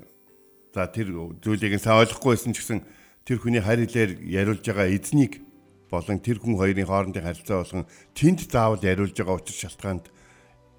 за 0.71 0.87
тэр 0.87 1.09
зүйлийг 1.41 1.81
сайн 1.81 2.05
ойлгохгүйсэн 2.05 2.53
ч 2.55 2.61
гэсэн 2.61 2.81
тэр 3.25 3.43
хүний 3.43 3.65
харь 3.65 3.89
хилээр 3.89 4.23
яриулж 4.23 4.63
байгаа 4.63 4.93
эзнийг 4.93 5.43
болон 5.91 6.19
тэр 6.21 6.39
хүн 6.41 6.57
хоёрын 6.59 6.87
хоорондын 6.87 7.27
харилцаа 7.27 7.63
болгон 7.63 7.85
тэнд 8.15 8.41
заавал 8.51 8.83
яриулж 8.83 9.15
байгаа 9.17 9.37
учир 9.39 9.57
шалтгаанд 9.57 10.05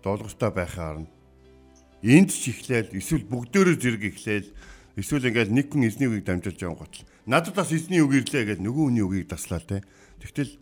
дуулууртай 0.04 0.52
байхаар 0.52 0.98
нь 1.04 1.10
энд 2.04 2.30
ч 2.34 2.52
ихлээл 2.52 2.96
эсвэл 2.96 3.26
бүгдөө 3.28 3.76
зэрэг 3.80 4.04
ихлээл 4.12 4.50
эсвэл 5.00 5.30
ингээд 5.30 5.52
нэг 5.54 5.68
хүн 5.72 5.88
эзний 5.88 6.08
үгийг 6.10 6.26
дамжуулж 6.28 6.60
байгаа 6.60 6.82
гот 6.82 6.96
Надад 7.28 7.60
бас 7.60 7.76
эзний 7.76 8.00
үг 8.00 8.24
ирлээ 8.24 8.56
гэж 8.56 8.60
нөгөө 8.64 8.88
хүний 8.88 9.04
үгийг 9.04 9.28
таслаа 9.28 9.60
те. 9.60 9.84
Тэгтэл 10.24 10.56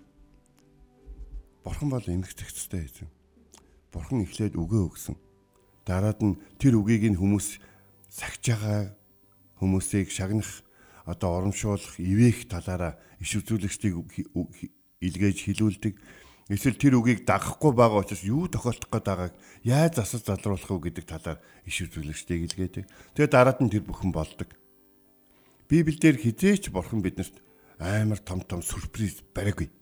Бурхан 1.62 1.94
бол 1.94 2.02
эмх 2.10 2.34
зэгцтэй 2.34 2.90
эзэн. 2.90 3.10
Бурхан 3.94 4.26
эхлээд 4.26 4.58
үгээ 4.58 4.82
өгсөн. 4.90 5.14
Дараад 5.86 6.26
нь 6.26 6.42
тэр 6.58 6.82
үгийг 6.82 7.06
нь 7.06 7.22
хүмүүс 7.22 7.62
сахиж 8.10 8.58
байгаа 8.58 8.98
хүмүүсийг 9.62 10.10
шагнах 10.10 10.65
одоо 11.06 11.38
урамшуулах, 11.38 12.02
ивэх 12.02 12.50
талаараа 12.50 12.98
иш 13.22 13.38
үзүүлэгчдийг 13.38 13.96
илгээж 15.02 15.38
хилүүлдэг. 15.46 15.94
Эсвэл 16.46 16.78
тэр 16.78 17.02
үгийг 17.02 17.26
дагахгүй 17.26 17.74
байгаа 17.74 18.06
учраас 18.06 18.22
юу 18.22 18.46
тохиолдох 18.46 18.90
гээд 18.90 19.06
байгааг 19.06 19.34
яаж 19.66 19.94
засаж 19.98 20.30
залруулах 20.30 20.70
вэ 20.70 20.94
гэдэг 20.94 21.06
талаар 21.10 21.40
иш 21.66 21.78
үзүүлэгчдийг 21.90 22.42
илгээдэг. 22.54 22.86
Тэгээ 23.18 23.34
дараад 23.34 23.62
нь 23.66 23.74
тэр 23.74 23.82
бүхэн 23.86 24.14
болдог. 24.14 24.54
Библиэлд 25.66 26.22
хизээч 26.22 26.70
бурхан 26.70 27.02
биднэрт 27.02 27.42
амар 27.82 28.22
том 28.22 28.46
том 28.46 28.62
сүрприз 28.62 29.26
бариагүй. 29.34 29.74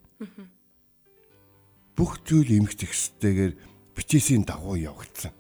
Бүх 2.00 2.24
зүйл 2.24 2.64
эмх 2.64 2.80
зэгстэйгээр 2.80 3.54
бичээсийн 3.92 4.48
дагуу 4.48 4.80
явагдсан. 4.80 5.36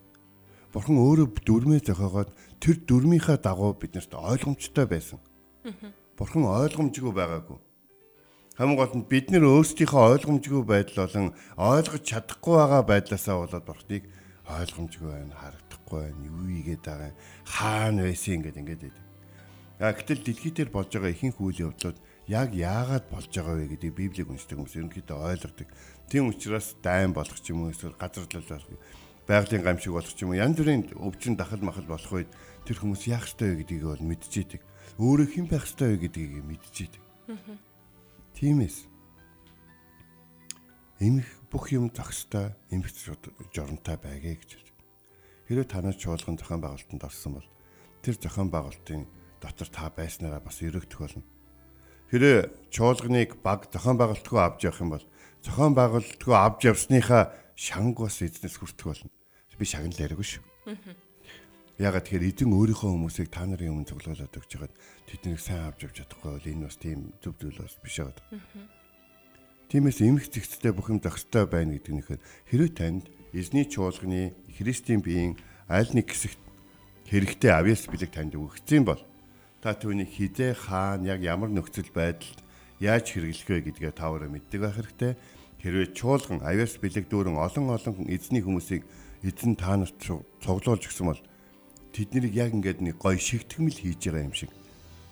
Бурхан 0.76 1.00
өөрөө 1.00 1.40
дүрмээ 1.40 1.88
зохиогоод 1.88 2.36
тэр 2.60 2.84
дүрмийнхаа 2.84 3.40
дагуу 3.40 3.80
биднэрт 3.80 4.12
ойлгомжтой 4.12 4.86
байсан. 4.92 5.24
Бурхан 6.18 6.44
ойлгомжгүй 6.44 7.14
байгаагүй. 7.16 7.60
Хамгийн 8.60 8.78
гол 8.78 8.96
нь 9.00 9.08
бид 9.08 9.32
нэр 9.32 9.48
өөрсдийнхөө 9.48 10.04
ойлгомжгүй 10.14 10.62
байдал 10.68 11.08
болон 11.08 11.28
ойлгож 11.58 12.04
чадахгүй 12.04 12.56
байгаа 12.60 12.84
байдлаасаа 12.84 13.36
болоод 13.40 13.66
бурхныг 13.66 14.04
ойлгомжгүй 14.44 15.10
байна, 15.10 15.34
харагдахгүй 15.40 16.00
байна, 16.04 16.28
юу 16.28 16.48
ийгээд 16.52 16.84
байгаа, 16.84 17.12
хаана 17.48 18.04
байсан 18.06 18.44
ингээд 18.44 18.60
ингээд 18.60 18.82
байдаг. 18.84 19.06
А 19.80 19.96
гэтэл 19.96 20.22
дэлхий 20.22 20.52
дээр 20.54 20.70
болж 20.70 20.92
байгаа 20.92 21.12
ихэнх 21.16 21.40
үйл 21.40 21.66
явдлууд 21.72 21.98
яг 22.28 22.50
яагаад 22.54 23.06
болж 23.10 23.32
байгаа 23.32 23.56
вэ 23.58 23.72
гэдгийг 23.74 23.96
Библийг 23.96 24.30
уншдаг 24.30 24.60
хүмүүс 24.60 24.78
ерөнхийдөө 24.78 25.18
ойлгодог. 25.18 25.70
Тийм 26.12 26.30
учраас 26.30 26.76
дайн 26.84 27.16
болох 27.16 27.40
ч 27.40 27.56
юм 27.56 27.66
уу 27.66 27.74
эсвэл 27.74 27.98
газарлал 27.98 28.44
болох 28.44 28.70
байгалийн 29.28 29.64
гамшиг 29.64 29.96
болох 29.96 30.14
ч 30.14 30.28
юм 30.28 30.36
уу 30.36 30.40
янз 30.44 30.60
бүрийн 30.60 30.92
өвчин 30.94 31.40
дахал 31.40 31.64
махал 31.64 31.88
болох 31.88 32.12
үед 32.12 32.30
тэр 32.68 32.78
хүмүүс 32.80 33.08
яах 33.08 33.26
ёстой 33.28 33.56
вэ 33.56 33.60
гэдгийг 33.64 33.84
бол 33.88 34.04
мэдчихэдэг. 34.04 34.62
Өөрөө 35.02 35.26
хэн 35.26 35.48
байх 35.50 35.66
ёстой 35.66 35.98
вэ 35.98 36.06
гэдгийг 36.06 36.46
мэдчихэдэг. 36.46 37.02
Тиймээс 38.38 38.86
эмх 41.02 41.26
бүх 41.50 41.74
юм 41.74 41.90
зохистой 41.90 42.54
эмх 42.70 42.94
жоронтой 43.50 43.98
байгээ 43.98 44.38
гэж. 44.38 44.52
Хэрэв 45.50 45.66
танаа 45.66 45.98
чуулган 45.98 46.38
зохион 46.38 46.62
байгуулалтанд 46.62 47.04
орсон 47.10 47.42
бол 47.42 47.50
тэр 48.06 48.22
зохион 48.22 48.54
байгуулалтын 48.54 49.10
дотор 49.42 49.70
та 49.74 49.90
байснараа 49.90 50.46
бас 50.46 50.62
өрөөгдөх 50.62 51.00
болно. 51.02 51.26
Хэрэг 52.14 52.70
чуулганыг 52.70 53.42
баг 53.42 53.74
зохион 53.74 53.98
байгуулалтгүй 53.98 54.40
авч 54.46 54.62
явах 54.70 54.82
юм 54.86 54.92
бол 54.94 55.06
зохион 55.42 55.74
байгуулалтгүй 55.74 56.36
авч 56.38 56.70
явсныхаа 56.70 57.34
шанг 57.58 57.98
бас 57.98 58.22
эзнес 58.22 58.62
хүртэх 58.62 58.86
болно. 58.86 59.10
Би 59.58 59.66
шагнал 59.66 59.98
яриаггүй 59.98 60.38
шүү. 60.38 60.44
Ягаад 61.82 62.06
тэгэхээр 62.06 62.30
эзэн 62.30 62.54
өөрийнхөө 62.54 62.90
хүмүүсийг 62.94 63.30
та 63.34 63.50
нарын 63.50 63.82
өмнө 63.82 63.90
цуглуулад 63.90 64.30
өгч 64.30 64.52
хагаад 64.54 64.74
тэднийг 65.10 65.42
сайн 65.42 65.74
авч 65.74 65.90
явж 65.90 65.96
чадахгүй 66.06 66.32
бол 66.38 66.52
энэ 66.54 66.66
бас 66.70 66.78
тийм 66.78 67.00
зөв 67.18 67.34
зүйл 67.42 67.58
бас 67.66 67.74
биш 67.82 67.98
аа. 67.98 68.14
Тиймээс 69.74 70.06
эмх 70.06 70.30
зэгцтэй 70.30 70.70
бүх 70.70 70.94
юм 70.94 71.02
зохистой 71.02 71.50
байна 71.50 71.74
гэдэг 71.74 71.94
нэхэд 71.98 72.22
хэрвээ 72.46 72.72
танд 72.78 73.10
эзний 73.34 73.66
чуулганы 73.66 74.38
Христийн 74.54 75.02
биеийн 75.02 75.34
аль 75.66 75.90
нэг 75.98 76.14
хэсэгт 76.14 76.38
хэрэгтэй 77.10 77.50
авьяас 77.50 77.90
бэлэг 77.90 78.14
танд 78.14 78.38
өгөгдсөн 78.38 78.86
бол 78.86 79.02
та 79.66 79.74
түүнийг 79.74 80.14
хизээ 80.14 80.54
хаана 80.54 81.18
яг 81.18 81.26
ямар 81.26 81.50
нөхцөл 81.50 81.90
байдалд 81.90 82.38
яаж 82.78 83.18
хэрэглэх 83.18 83.50
вэ 83.50 83.74
гэдгээ 83.74 83.98
таваараа 83.98 84.30
мэддэг 84.30 84.62
байх 84.62 84.78
хэрэгтэй. 84.78 85.18
Хэрвээ 85.58 85.98
чуулган 85.98 86.46
авьяас 86.46 86.78
бэлэг 86.78 87.10
дүүрэн 87.10 87.42
олон 87.42 87.74
олон 87.74 88.06
эзний 88.14 88.46
хүмүүсийг 88.46 88.86
эзэн 89.26 89.58
та 89.58 89.74
нарт 89.74 89.98
цуглуулж 89.98 90.86
гисэн 90.86 91.10
бол 91.10 91.22
тэднийг 91.94 92.34
яг 92.34 92.52
ингээд 92.58 92.82
нэг 92.82 92.98
гой 92.98 93.22
шигтгэмэл 93.22 93.78
хийж 93.78 94.02
байгаа 94.10 94.26
юм 94.26 94.34
шиг 94.34 94.52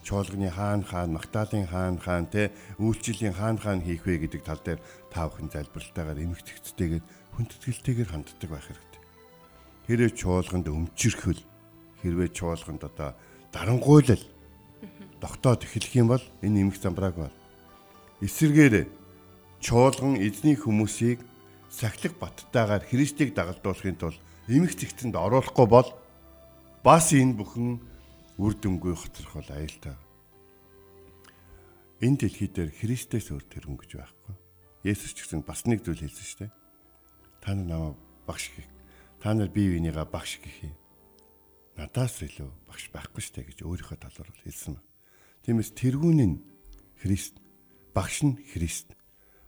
чуулганы 0.01 0.49
хаан 0.49 0.81
хаан 0.81 1.13
магтаалын 1.13 1.69
хаан 1.69 1.97
хаан 2.01 2.25
те 2.25 2.49
үйлчлэлийн 2.81 3.37
хаан 3.37 3.57
хаан 3.61 3.85
хийх 3.85 4.01
вэ 4.05 4.25
гэдэг 4.25 4.41
тал 4.41 4.57
дээр 4.65 4.81
та 5.13 5.29
бүхэн 5.29 5.53
залбиралтайгаар 5.53 6.19
эмгэгцтэйгээр 6.25 7.05
хүндэтгэлтэйгээр 7.37 8.09
ханддаг 8.09 8.49
байх 8.49 8.65
хэрэгтэй. 8.65 9.01
Хэрвээ 9.85 10.11
чуулганд 10.17 10.67
өмчөрхөл 10.73 11.41
хэрвээ 12.01 12.29
чуулганд 12.33 12.81
одоо 12.81 13.13
дарангуйлал 13.53 14.23
тогтоод 15.21 15.61
эхлэх 15.69 15.93
юм 16.01 16.09
бол 16.09 16.23
энэ 16.41 16.65
нэмэх 16.65 16.81
замбрааг 16.81 17.15
бол 17.21 17.35
эсэргээр 18.25 18.89
чуулган 19.61 20.17
эзний 20.17 20.57
хүмүүсийг 20.57 21.21
сахилах 21.69 22.17
баттайгаар 22.17 22.83
Христийг 22.89 23.37
дагалдуулахын 23.37 24.01
тулд 24.01 24.19
эмх 24.49 24.73
зэгцэнд 24.73 25.13
оруулахгүй 25.13 25.67
бол 25.69 25.87
бас 26.81 27.13
энэ 27.13 27.37
бүхэн 27.37 27.77
үр 28.41 28.53
дүнгүй 28.57 28.97
хоцрох 28.97 29.37
бол 29.37 29.51
аюултай. 29.53 29.95
Энэ 32.01 32.17
дэлхий 32.25 32.49
дээр 32.49 32.73
Христээс 32.73 33.29
өөр 33.29 33.45
тэрэн 33.45 33.77
гэж 33.77 33.91
байхгүй. 34.01 34.33
Есүс 34.89 35.13
ч 35.13 35.21
гэсэн 35.21 35.45
бас 35.45 35.69
нэг 35.69 35.85
зүйл 35.85 36.01
хэлсэн 36.01 36.25
шүү 36.25 36.39
дээ. 36.49 36.51
Та 37.45 37.53
нар 37.53 37.69
намайг 37.69 37.97
багш 38.25 38.49
гэх. 38.57 38.65
Та 39.21 39.37
нар 39.37 39.53
бие 39.53 39.77
бинийгаа 39.77 40.09
багш 40.09 40.41
гэх 40.41 40.73
юм. 40.73 40.75
Надаас 41.77 42.17
илүү 42.25 42.49
багш 42.65 42.89
байхгүй 42.89 43.21
шүү 43.21 43.33
дээ 43.37 43.45
гэж 43.53 43.57
өөрийнхөө 43.61 43.97
талаар 44.01 44.29
хэлсэн. 44.41 44.81
Тиймээс 45.45 45.77
тэргүүн 45.77 46.21
нь 46.25 46.41
Христ, 47.05 47.37
багш 47.93 48.25
нь 48.25 48.41
Христ. 48.41 48.97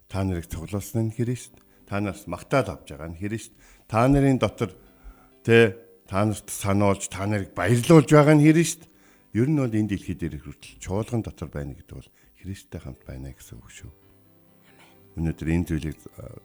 Та 0.05 0.21
нарыг 0.21 0.45
цуглуулсан 0.45 1.09
нь 1.09 1.15
Христ. 1.17 1.57
Та 1.89 1.97
нараас 1.97 2.29
магтаал 2.29 2.77
авч 2.77 2.93
байгаа 2.93 3.09
нь 3.09 3.17
Христ. 3.17 3.57
Та 3.89 4.05
нарын 4.05 4.37
дотор 4.37 4.77
тэ 5.41 5.82
та 6.07 6.25
нарт 6.25 6.47
сануулж 6.49 7.07
та 7.09 7.25
нарыг 7.25 7.55
баярлуулж 7.55 8.09
байгаа 8.09 8.35
нь 8.37 8.45
Христ. 8.45 8.87
Ер 9.33 9.49
нь 9.49 9.57
бол 9.57 9.71
энэ 9.71 9.93
дэлхий 9.95 10.17
дээр 10.17 10.39
хүртэл 10.39 10.77
чуулган 10.79 11.21
дотор 11.23 11.49
байна 11.49 11.73
гэдэг 11.73 11.95
бол 11.97 12.09
Христтэй 12.39 12.79
хамт 12.81 13.01
байна 13.07 13.33
гэсэн 13.33 13.57
үг 13.59 13.71
шүү. 13.71 13.91
өнөөдөр 15.17 15.47
энэ 15.49 15.67
зүйлийг 15.69 15.97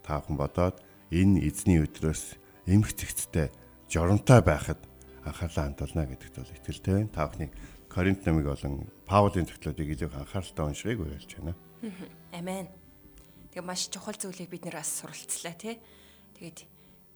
та 0.05 0.21
бүхэн 0.21 0.37
бодоод 0.37 0.77
энэ 1.09 1.40
эзний 1.49 1.81
өдрөөс 1.81 2.37
эмх 2.68 2.92
цэгцтэй 2.92 3.49
жоронтой 3.88 4.44
байхад 4.44 4.81
анхаарлаа 5.25 5.73
хандуулна 5.73 6.05
гэдэгт 6.05 6.37
бол 6.37 6.57
итгэлтэй 6.57 6.94
байна. 6.94 7.12
Та 7.12 7.29
бүхний 7.29 7.51
Коринт 7.88 8.21
намыг 8.29 8.44
болон 8.44 8.92
Паулийн 9.09 9.49
тогтолцоодыг 9.49 9.88
илүү 9.97 10.12
анхааралтай 10.12 10.64
уншихыг 10.68 11.01
уриалж 11.01 11.31
байна. 11.40 11.57
Амен. 12.37 12.68
Тэгээ 13.57 13.64
маш 13.64 13.88
чухал 13.88 14.16
зүйлийг 14.21 14.53
бид 14.53 14.68
нэр 14.68 14.77
бас 14.77 14.92
суралцлаа 15.01 15.57
тий. 15.57 15.81
Тэгээд 16.37 16.68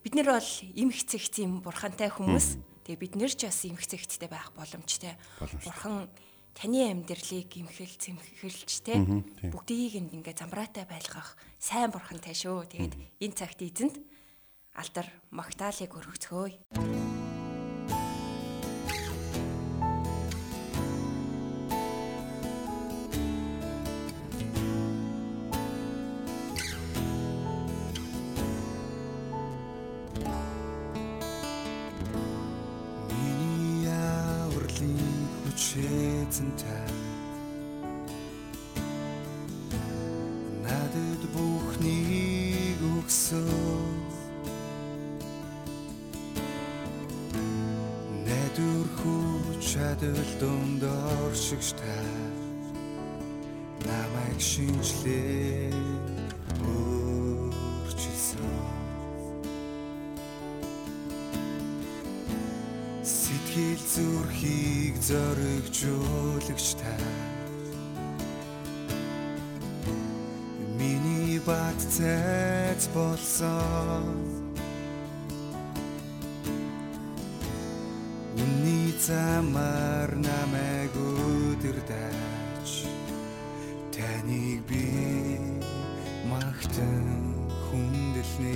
бид 0.02 0.14
нар 0.18 0.38
бол 0.38 0.50
им 0.74 0.90
хэцэгц 0.90 1.34
юм 1.42 1.62
бурхантай 1.62 2.10
хүмүүс. 2.10 2.58
Тэгээ 2.82 2.98
бид 2.98 3.14
нэр 3.14 3.32
ч 3.32 3.46
бас 3.46 3.62
им 3.62 3.78
хэцэгцтэй 3.78 4.26
байх 4.26 4.50
боломжтой. 4.52 5.14
Бурхан 5.38 6.10
таны 6.54 6.90
амьдралыг 6.90 7.48
имхэл 7.54 7.94
цэмхэлж 7.96 8.70
те 8.82 8.98
бүгдийг 9.48 10.02
ингээ 10.02 10.36
замбраатай 10.36 10.84
байлгах 10.84 11.38
сайн 11.62 11.94
бурхантай 11.94 12.34
шүү. 12.34 12.66
Тэгээд 12.66 12.94
энэ 13.22 13.36
цагт 13.38 13.62
эзэнд 13.62 13.96
алдар 14.74 15.06
магтаалыг 15.30 15.94
өргөцгөөе. 15.94 17.11
Өөрчилсөн 56.66 57.86
сэтгэл 63.02 63.82
зүрхийг 63.94 64.94
зоригжуулагч 65.08 66.66
та 66.80 66.94
миний 70.78 71.38
бат 71.46 71.78
цайц 71.96 72.82
болсон. 72.94 74.42
Замаар 79.02 80.14
намайг 80.14 80.94
өдөрдөж 80.94 82.70
таныг 83.90 84.62
би 84.70 85.21
магтан 86.62 87.06
хүндэлнэ 87.66 88.54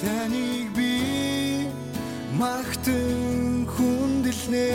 таныг 0.00 0.68
би 0.76 1.68
магтан 2.40 3.64
хүндэлнэ 3.72 4.70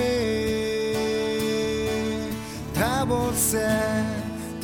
та 2.74 3.06
болсон 3.06 4.10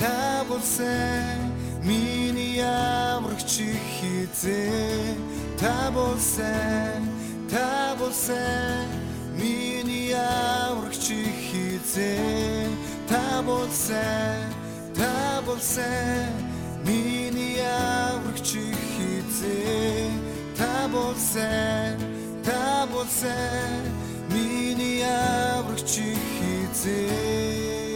та 0.01 0.43
болсон 0.49 1.53
миний 1.85 2.61
амрагч 2.61 3.61
хизээ. 3.93 5.13
Та 5.59 5.91
болсон 5.93 7.01
та 7.47 7.95
болсон 7.99 8.89
миний 9.37 10.13
аврагч 10.13 11.07
хизээ. 11.45 12.69
Та 13.07 13.41
болсон 13.45 14.64
та 14.97 15.41
болсон 15.45 16.31
миний 16.85 17.59
аврагч 17.59 18.51
хизээ 18.93 20.09
та 20.57 20.87
болсон 20.93 21.95
та 22.47 22.87
болсон 22.93 23.83
миний 24.31 25.03
аврагч 25.03 25.93
хизээ 26.35 27.94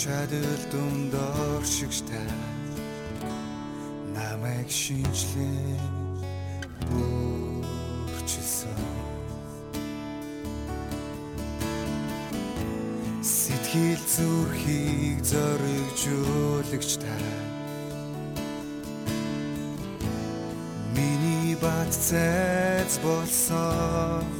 хүч 0.00 0.08
чадал 0.08 0.62
дунд 0.72 1.14
оршигч 1.14 1.96
та 2.08 2.22
намайг 4.14 4.68
шинжлээ 4.70 5.76
өөрчилсөн 6.96 8.80
сэтгэл 13.22 14.02
зүрхийг 14.14 15.18
зоригжуулагч 15.30 16.90
та 17.02 17.16
Миний 20.96 21.54
бат 21.60 21.92
цайц 21.92 22.92
болсон 23.04 24.39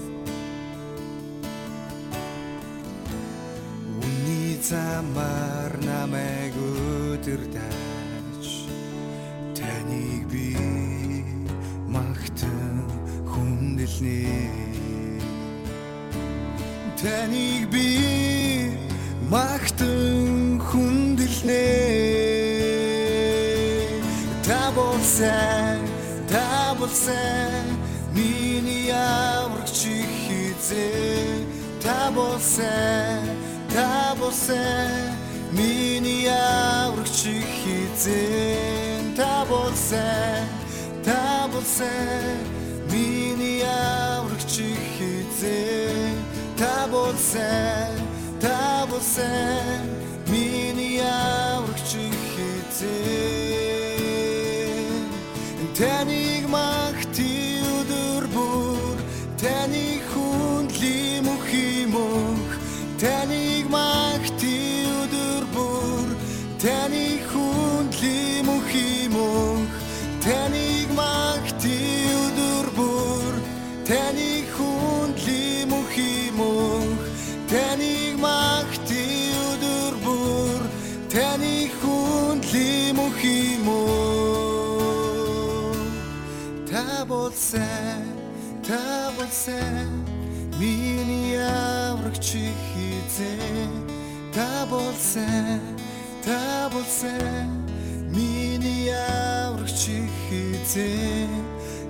Замаар 5.00 5.72
намайг 5.80 6.52
өдөрдөж 6.60 8.48
таныг 9.56 10.24
би 10.28 10.48
магтан 11.88 12.84
хүндэлнэ 13.24 14.20
таныг 17.00 17.64
би 17.72 17.88
магтан 19.32 20.60
хүндэлнэ 20.68 21.64
та 24.44 24.60
болсон 24.76 25.80
та 26.28 26.76
болсон 26.76 27.64
миний 28.12 28.92
аврагч 28.92 29.80
хизээ. 30.28 31.40
Та 31.80 32.12
болсон 32.12 33.39
болсон. 34.30 35.10
Миний 35.52 36.28
аврагч 36.28 37.22
хизээ 37.58 39.16
та 39.16 39.44
болсон. 39.50 40.46
Та 41.04 41.48
болсон. 41.52 42.38
Миний 42.92 43.62
аврагч 43.66 44.54
хизээ 44.94 46.14
та 46.56 46.86
болсон. 46.92 47.90
Та 48.40 48.86
болсон. 48.86 49.82
Миний 50.30 51.00
аврагч 51.02 51.92
хизээ 52.30 53.39
та 87.50 87.58
болсон 87.58 88.62
та 88.62 89.10
болсон 89.18 90.06
миний 90.60 91.36
авраг 91.36 92.14
аврагч 92.14 92.36
хизээ 92.70 93.66
та 94.32 94.66
болсон 94.70 95.60
та 96.24 96.70
болсон 96.70 97.66
миний 98.14 98.90
аврагч 98.94 99.90
хизээ 100.28 101.28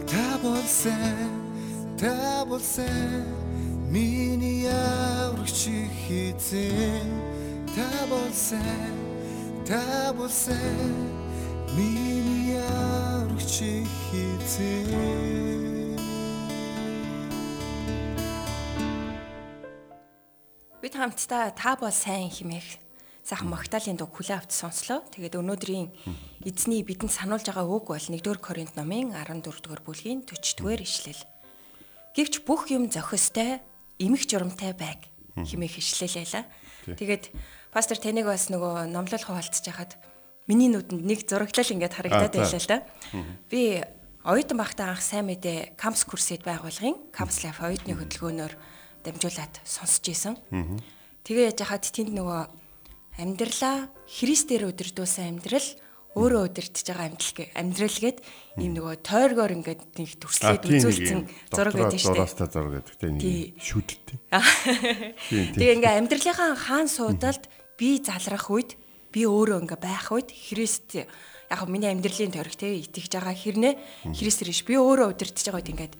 та 0.09 0.39
болсон 0.43 1.31
та 1.99 2.45
болсон 2.49 3.25
миний 3.91 4.67
аврагч 4.67 5.69
хизээ 6.09 7.05
та 7.77 8.07
болсон 8.09 8.95
та 9.67 10.13
болсон 10.13 11.20
миний 11.77 12.59
аврагч 12.59 13.63
хизээ 14.11 15.31
Бид 20.81 20.95
хамтдаа 20.97 21.53
та 21.53 21.77
бол 21.77 21.93
сайн 21.93 22.33
химээх 22.33 22.81
сайхан 23.23 23.53
Магдалины 23.53 24.01
дуг 24.01 24.17
хүлээ 24.17 24.41
авч 24.43 24.57
сонслоо. 24.57 25.05
Тэгээд 25.13 25.39
өнөөдрийн 25.39 25.93
эзний 26.43 26.83
бидэнд 26.83 27.13
сануулж 27.13 27.47
байгаа 27.47 27.69
үг 27.69 27.93
бол 27.93 28.01
1-р 28.01 28.41
Коринт 28.41 28.75
номын 28.75 29.13
14-р 29.13 29.85
бүлгийн 29.85 30.25
40-р 30.25 30.81
ишлэл. 30.81 31.23
Гэвч 32.17 32.43
бүх 32.43 32.73
юм 32.75 32.91
зохистой, 32.91 33.63
эмх 34.01 34.27
журамтай 34.27 34.75
байг 34.75 35.07
химээх 35.37 35.79
ишлэлээ. 35.79 36.49
Тэгээд 36.97 37.31
пастор 37.71 38.01
таныг 38.01 38.27
бас 38.27 38.51
нөгөө 38.51 38.91
номлол 38.91 39.23
хуваалцж 39.23 39.63
хахад 39.69 39.95
миний 40.51 40.67
нүдэнд 40.67 41.07
нэг 41.07 41.23
зураглал 41.31 41.71
ингээд 41.71 41.95
харагдаад 41.95 42.35
байлаа 42.35 42.59
л 42.59 42.67
да. 42.67 42.79
Би 43.47 43.79
оюутан 44.27 44.59
багтаа 44.59 44.93
анх 44.93 45.03
сайн 45.07 45.31
мэдээ 45.31 45.79
кампус 45.79 46.03
курсэд 46.05 46.43
байгуулгын 46.43 47.15
Campus 47.15 47.47
Life 47.47 47.63
оюутны 47.63 47.95
хөтөлбөөнөөр 47.95 48.55
дамжуулаад 49.07 49.55
сонсч 49.63 50.11
ийсэн. 50.11 50.35
Тэгээ 51.23 51.55
яж 51.55 51.63
хаад 51.63 51.87
тэнд 51.87 52.13
нөгөө 52.13 52.43
амьдралаа 53.23 53.89
Христээр 54.11 54.69
өдөрдөөсөн 54.75 55.39
амьдрал 55.39 55.69
өөрөө 56.19 56.43
өдөртөж 56.51 56.87
байгаа 56.91 57.07
амьдрал 57.07 57.55
амьдрал 57.55 57.99
гээд 58.03 58.19
ийм 58.59 58.73
нөгөө 58.75 58.95
тойргоор 59.07 59.53
ингээд 59.63 59.83
нэг 59.95 60.11
төрслээд 60.19 60.67
үзүүлсэн 60.67 61.21
зураг 61.55 61.75
байдаг 61.79 62.01
шүү 62.03 62.11
дээ. 62.11 62.19
Дураастай 62.19 62.49
зураг 62.51 62.73
гэдэг 62.83 62.97
тийм 62.99 63.15
нэг 63.15 63.63
шүдэлтэй. 63.63 64.19
Тэгээ 65.55 65.77
ингээ 65.79 65.99
амьдралынхаа 66.03 66.51
хаан 66.59 66.89
суудалд 66.91 67.47
би 67.79 68.03
залрах 68.03 68.51
үед 68.51 68.80
би 69.11 69.27
өөрөө 69.27 69.59
ингээ 69.67 69.81
байх 69.83 70.09
үед 70.15 70.31
Христ 70.31 70.95
яг 71.51 71.67
миний 71.67 71.91
амьдралын 71.91 72.31
тойрог 72.31 72.55
те 72.55 72.79
итгэж 72.79 73.11
байгаа 73.11 73.35
хэрнээ 73.35 73.75
Христэр 74.15 74.55
ш 74.55 74.63
би 74.63 74.79
өөрөө 74.79 75.11
удирдах 75.11 75.43
байгаа 75.43 75.59
үед 75.59 75.73
ингээд 75.75 75.95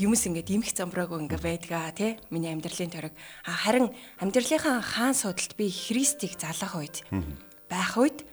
юмс 0.00 0.24
ингээд 0.24 0.48
имх 0.56 0.72
замбраагүй 0.72 1.20
ингээд 1.28 1.44
байдгаа 1.44 1.92
те 1.92 2.16
миний 2.32 2.48
амьдралын 2.48 2.88
тойрог. 2.88 3.14
Харин 3.44 3.92
амьдралынхаа 4.24 4.80
хаан 4.80 5.12
судалд 5.12 5.52
би 5.60 5.68
Христийг 5.68 6.40
залах 6.40 6.80
үед 6.80 7.04
байх 7.68 7.92
үед 8.00 8.24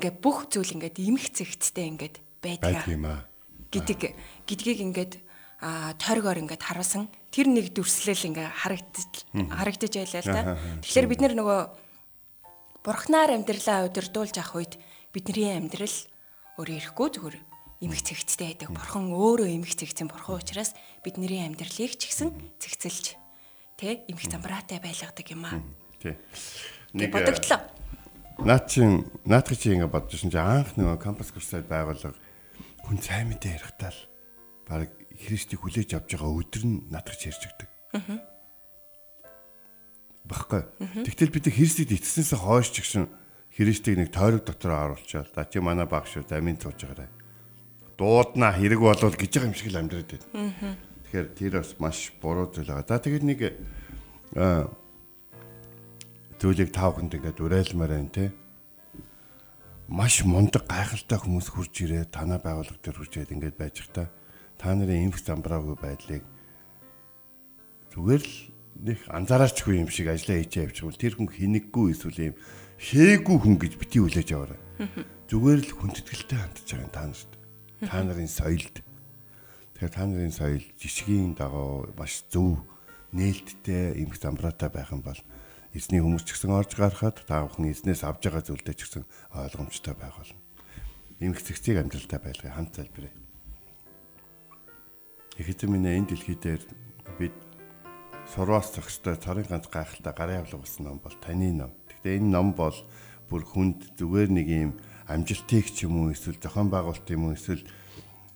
ингээд 0.00 0.16
бүх 0.24 0.48
зүйл 0.48 0.80
ингээд 0.80 0.96
имх 0.96 1.28
зэгцтэй 1.28 1.86
ингээд 1.92 2.16
байдгаа 2.40 3.28
гэдэг 3.68 4.16
гэдгийг 4.48 4.80
ингээд 4.80 5.12
тойргоор 6.00 6.40
ингээд 6.40 6.62
харуулсан. 6.64 7.12
Тэр 7.28 7.52
нэг 7.52 7.76
дүрслэл 7.76 8.32
ингээ 8.32 8.48
харагдаж 8.48 9.12
харагдаж 9.34 9.92
байлаа 9.92 10.22
л 10.24 10.32
да. 10.32 10.42
Тэгэхээр 10.80 11.10
бид 11.12 11.20
нөгөө 11.20 11.87
бурхнаар 12.88 13.36
амьдралаа 13.36 13.84
удирдуулж 13.84 14.40
авах 14.40 14.64
үед 14.64 14.74
бидний 15.12 15.52
амьдрал 15.52 15.92
өөрөө 16.56 16.76
ирэхгүй 16.80 17.08
зүгээр 17.20 17.36
эмх 17.84 18.00
цэгцтэй 18.00 18.56
байдаг. 18.56 18.72
Бурхан 18.72 19.12
өөрөө 19.12 19.44
эмх 19.60 19.76
цэгцэн 19.76 20.08
бурхан 20.08 20.40
учраас 20.40 20.72
бидний 21.04 21.44
амьдралыг 21.44 22.00
ч 22.00 22.08
гэсэн 22.08 22.32
цэгцэлж 22.56 23.20
тэ 23.76 24.08
эмх 24.08 24.24
замбраатай 24.24 24.80
байлгадаг 24.80 25.26
юм 25.28 25.44
аа. 25.44 25.60
Тий. 26.00 26.16
Нэг 26.96 27.12
бодогдлоо. 27.12 27.60
Наад 28.40 28.64
чин 28.72 29.04
наадах 29.28 29.60
чи 29.60 29.76
ингэ 29.76 29.92
шин 30.16 30.32
чи 30.32 30.40
анх 30.40 30.72
нөгөө 30.80 30.96
кампус 30.96 31.28
курсад 31.28 31.68
байгуулга 31.68 32.16
хүн 32.88 32.98
сайн 33.04 33.28
мэдээ 33.28 33.60
ярихтаа 33.68 33.92
л 33.92 34.00
баг 34.64 34.88
Христийг 35.12 35.60
хүлээж 35.60 35.92
авч 35.92 36.16
байгаа 36.16 36.40
өдөр 36.40 36.64
нь 36.64 36.88
наадах 36.88 37.20
чи 37.20 37.28
ярьж 37.28 37.52
өгдөг. 37.52 37.68
Аа. 38.00 38.37
Баггүй. 40.28 40.62
Тэгтэл 41.08 41.32
бид 41.32 41.48
Христийг 41.48 41.90
итгэснээс 41.96 42.36
хойш 42.36 42.68
ч 42.70 42.84
гэсэн 42.84 43.08
Христийг 43.56 43.96
нэг 43.98 44.12
тойрог 44.12 44.44
дотор 44.44 44.94
оруулчаал. 44.94 45.26
За 45.32 45.48
чи 45.48 45.58
манай 45.58 45.88
баг 45.88 46.04
шүү 46.04 46.28
дамын 46.28 46.60
тууж 46.60 46.84
байгаарай. 46.84 47.08
Дуудна 47.96 48.52
хэрэг 48.52 48.78
болвол 48.78 49.16
гэж 49.16 49.32
байгаа 49.32 49.48
юм 49.48 49.56
шиг 49.56 49.72
л 49.72 49.80
амьдраад 49.80 50.10
байна. 50.12 50.76
Тэгэхээр 51.08 51.28
тэр 51.32 51.52
бас 51.58 51.72
маш 51.80 52.12
буруу 52.20 52.52
зүйл 52.52 52.68
байгаа. 52.68 52.86
За 52.86 53.00
тэгээд 53.00 53.24
нэг 53.24 53.40
зүйлийг 56.38 56.70
тав 56.70 56.94
хүнд 57.00 57.18
ингээд 57.18 57.40
уриалмаар 57.40 57.92
байна 57.96 58.12
те. 58.12 58.30
Маш 59.88 60.22
мундаг 60.22 60.68
гайхалтай 60.68 61.18
хүмүүс 61.18 61.48
хурж 61.48 61.74
ирээ 61.82 62.12
танаа 62.12 62.38
байгууллага 62.38 62.78
дээр 62.78 63.00
хурж 63.00 63.12
ирээд 63.16 63.34
ингээд 63.34 63.56
байж 63.56 63.82
та 63.88 64.12
та 64.58 64.74
нарын 64.74 65.08
эмх 65.08 65.22
замбраагүй 65.22 65.78
байдлыг 65.78 66.22
зүгээр 67.94 68.22
л 68.22 68.34
нэг 68.78 68.98
анзаарачгүй 69.10 69.82
юм 69.82 69.90
шиг 69.90 70.08
ажиллаа 70.08 70.38
хийчихээ 70.38 70.66
явчих 70.70 70.86
бол 70.86 71.02
тэр 71.02 71.14
хүн 71.18 71.28
хинэггүй 71.28 71.86
эсвэл 71.92 72.32
юм 72.32 72.36
хээгүй 72.78 73.36
хүн 73.42 73.56
гэж 73.58 73.72
бити 73.74 73.98
хүлээж 73.98 74.28
аваарай. 74.34 74.60
Зүгээр 75.26 75.60
л 75.66 75.72
хүндэтгэлтэй 75.74 76.38
хандж 76.38 76.66
байгаа 76.70 76.92
та 76.94 77.04
нарт. 77.10 77.32
Та 77.82 77.98
нарын 78.06 78.30
соёлд. 78.30 78.76
Тэгэхээр 79.74 79.92
та 79.92 80.04
нарын 80.06 80.34
соёл 80.34 80.64
жишгийн 80.78 81.34
дагуу 81.34 81.90
маш 81.98 82.22
зөв 82.30 82.62
нээлттэй 83.10 83.98
эмх 83.98 84.14
замбраатай 84.14 84.70
байх 84.70 84.94
юм 84.94 85.02
бол 85.02 85.18
эзний 85.74 85.98
хүмүүс 85.98 86.22
ч 86.22 86.38
гэсэн 86.38 86.54
орж 86.54 86.78
гарахад 86.78 87.18
та 87.26 87.44
бүхэн 87.44 87.74
эзнээс 87.74 88.06
авж 88.06 88.30
байгаа 88.30 88.46
зүйлдээ 88.46 88.76
ч 88.78 88.80
гэсэн 88.86 89.04
ойлгомжтой 89.34 89.94
байх 89.98 90.14
болно. 90.14 90.38
Эмх 91.18 91.42
зэгцийг 91.42 91.82
амжилттай 91.82 92.20
байлгыг 92.22 92.54
хамт 92.54 92.78
залбирая. 92.78 93.14
Их 95.34 95.48
эзэн 95.50 95.70
минь 95.70 95.88
энэ 95.88 96.14
дэлхий 96.14 96.38
дээр 96.38 96.62
бид 97.18 97.34
сурваас 98.34 98.74
зохистой 98.74 99.16
царын 99.16 99.46
ганц 99.48 99.68
гайхалтай 99.72 100.12
гарын 100.12 100.40
авлага 100.44 100.62
болсон 100.62 100.84
ном 100.84 100.98
бол 101.00 101.16
таны 101.20 101.52
ном. 101.52 101.72
Гэхдээ 101.88 102.20
энэ 102.20 102.32
ном 102.32 102.52
бол 102.52 102.76
бүр 103.28 103.42
хүнд 103.44 103.96
зүгээр 103.96 104.28
нэг 104.28 104.46
юм 104.48 104.72
амжилтыг 105.08 105.72
ч 105.72 105.88
юм 105.88 106.04
уу 106.04 106.12
эсвэл 106.12 106.36
зохион 106.36 106.68
байгуулалт 106.68 107.08
юм 107.08 107.32
уу 107.32 107.36
эсвэл 107.36 107.64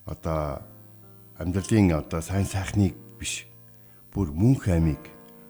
одоо 0.09 0.65
амьдралын 1.37 1.93
одоо 1.93 2.21
сайн 2.25 2.49
сайхныг 2.49 2.97
биш 3.21 3.45
бүр 4.13 4.33
мөн 4.33 4.57
хаймыг 4.57 5.01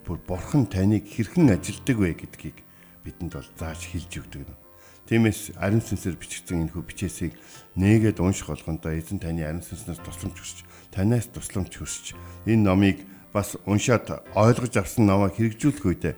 бүр 0.03 0.19
бурхан 0.27 0.67
таныг 0.67 1.07
хэрхэн 1.07 1.55
ажилдаг 1.55 1.97
вэ 1.99 2.15
гэдгийг 2.19 2.59
бидэнд 3.07 3.39
бол 3.39 3.51
зааж 3.59 3.87
хэлж 3.87 4.13
өгдөг 4.27 4.43
юм. 4.43 4.59
Тиймээс 5.07 5.59
ариун 5.59 5.83
сүнсээр 5.83 6.19
бичигдсэн 6.19 6.67
энэ 6.67 6.73
хүү 6.75 6.83
бичээсийг 6.87 7.35
нээгээд 7.75 8.23
унших 8.23 8.51
болгондоо 8.51 8.95
эзэн 8.95 9.19
таны 9.19 9.43
ариун 9.43 9.63
сүнснээс 9.63 9.99
тусламж 9.99 10.39
хүсч 10.39 10.59
танаас 10.95 11.27
тусламж 11.31 11.75
хүсч 11.75 12.15
энэ 12.47 12.63
номыг 12.63 12.99
бас 13.33 13.57
уншаад 13.67 14.23
ойлгож 14.37 14.75
авсан 14.77 15.09
номоо 15.09 15.33
хэрэгжүүлэх 15.33 15.85
үедээ 15.89 16.15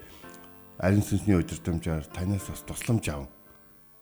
ариун 0.83 1.07
сүнсний 1.07 1.39
өдөртөмжөөр 1.39 2.11
танаас 2.11 2.51
бас 2.51 2.63
тусламж 2.67 3.05
аван 3.09 3.31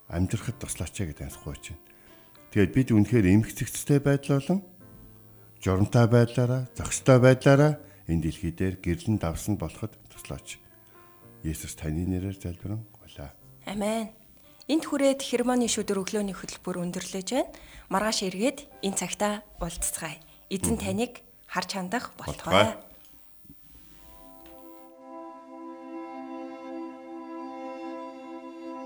амьдрахад 0.08 0.56
туслаач 0.56 0.96
гэж 0.96 1.20
ansахгүй 1.20 1.56
чинь. 1.60 1.80
Тэгээд 2.52 2.72
бид 2.72 2.88
үнэхээр 2.92 3.26
эмгцэгцтэй 3.28 4.00
байдал 4.00 4.40
болон 4.40 4.60
журамтай 5.60 6.06
байдлаараа, 6.08 6.68
зохистой 6.76 7.18
байдлаараа 7.20 7.72
энэ 8.08 8.22
дэлхий 8.28 8.52
дээр 8.52 8.76
гэрлэн 8.80 9.20
давсан 9.20 9.56
болоход 9.56 9.94
туслаач. 10.10 10.58
Есүс 11.44 11.76
таны 11.76 12.04
нэрээр 12.08 12.36
залбирэн 12.36 12.82
гуйлаа. 12.92 13.32
Амен. 13.68 14.10
Энд 14.68 14.84
хүрээд 14.86 15.22
хермоны 15.22 15.66
шүдэр 15.66 16.00
өглөөний 16.02 16.36
хөтөлбөр 16.36 16.82
өндөрлөж 16.86 17.28
байна. 17.34 17.50
Маргааш 17.90 18.26
эргээд 18.30 18.58
энэ 18.82 18.98
цагтаа 18.98 19.42
уулзцгаая. 19.58 20.22
Эзэн 20.50 20.78
таныг 20.78 21.22
харж 21.50 21.70
хандах 21.76 22.14
болтугай. 22.14 22.78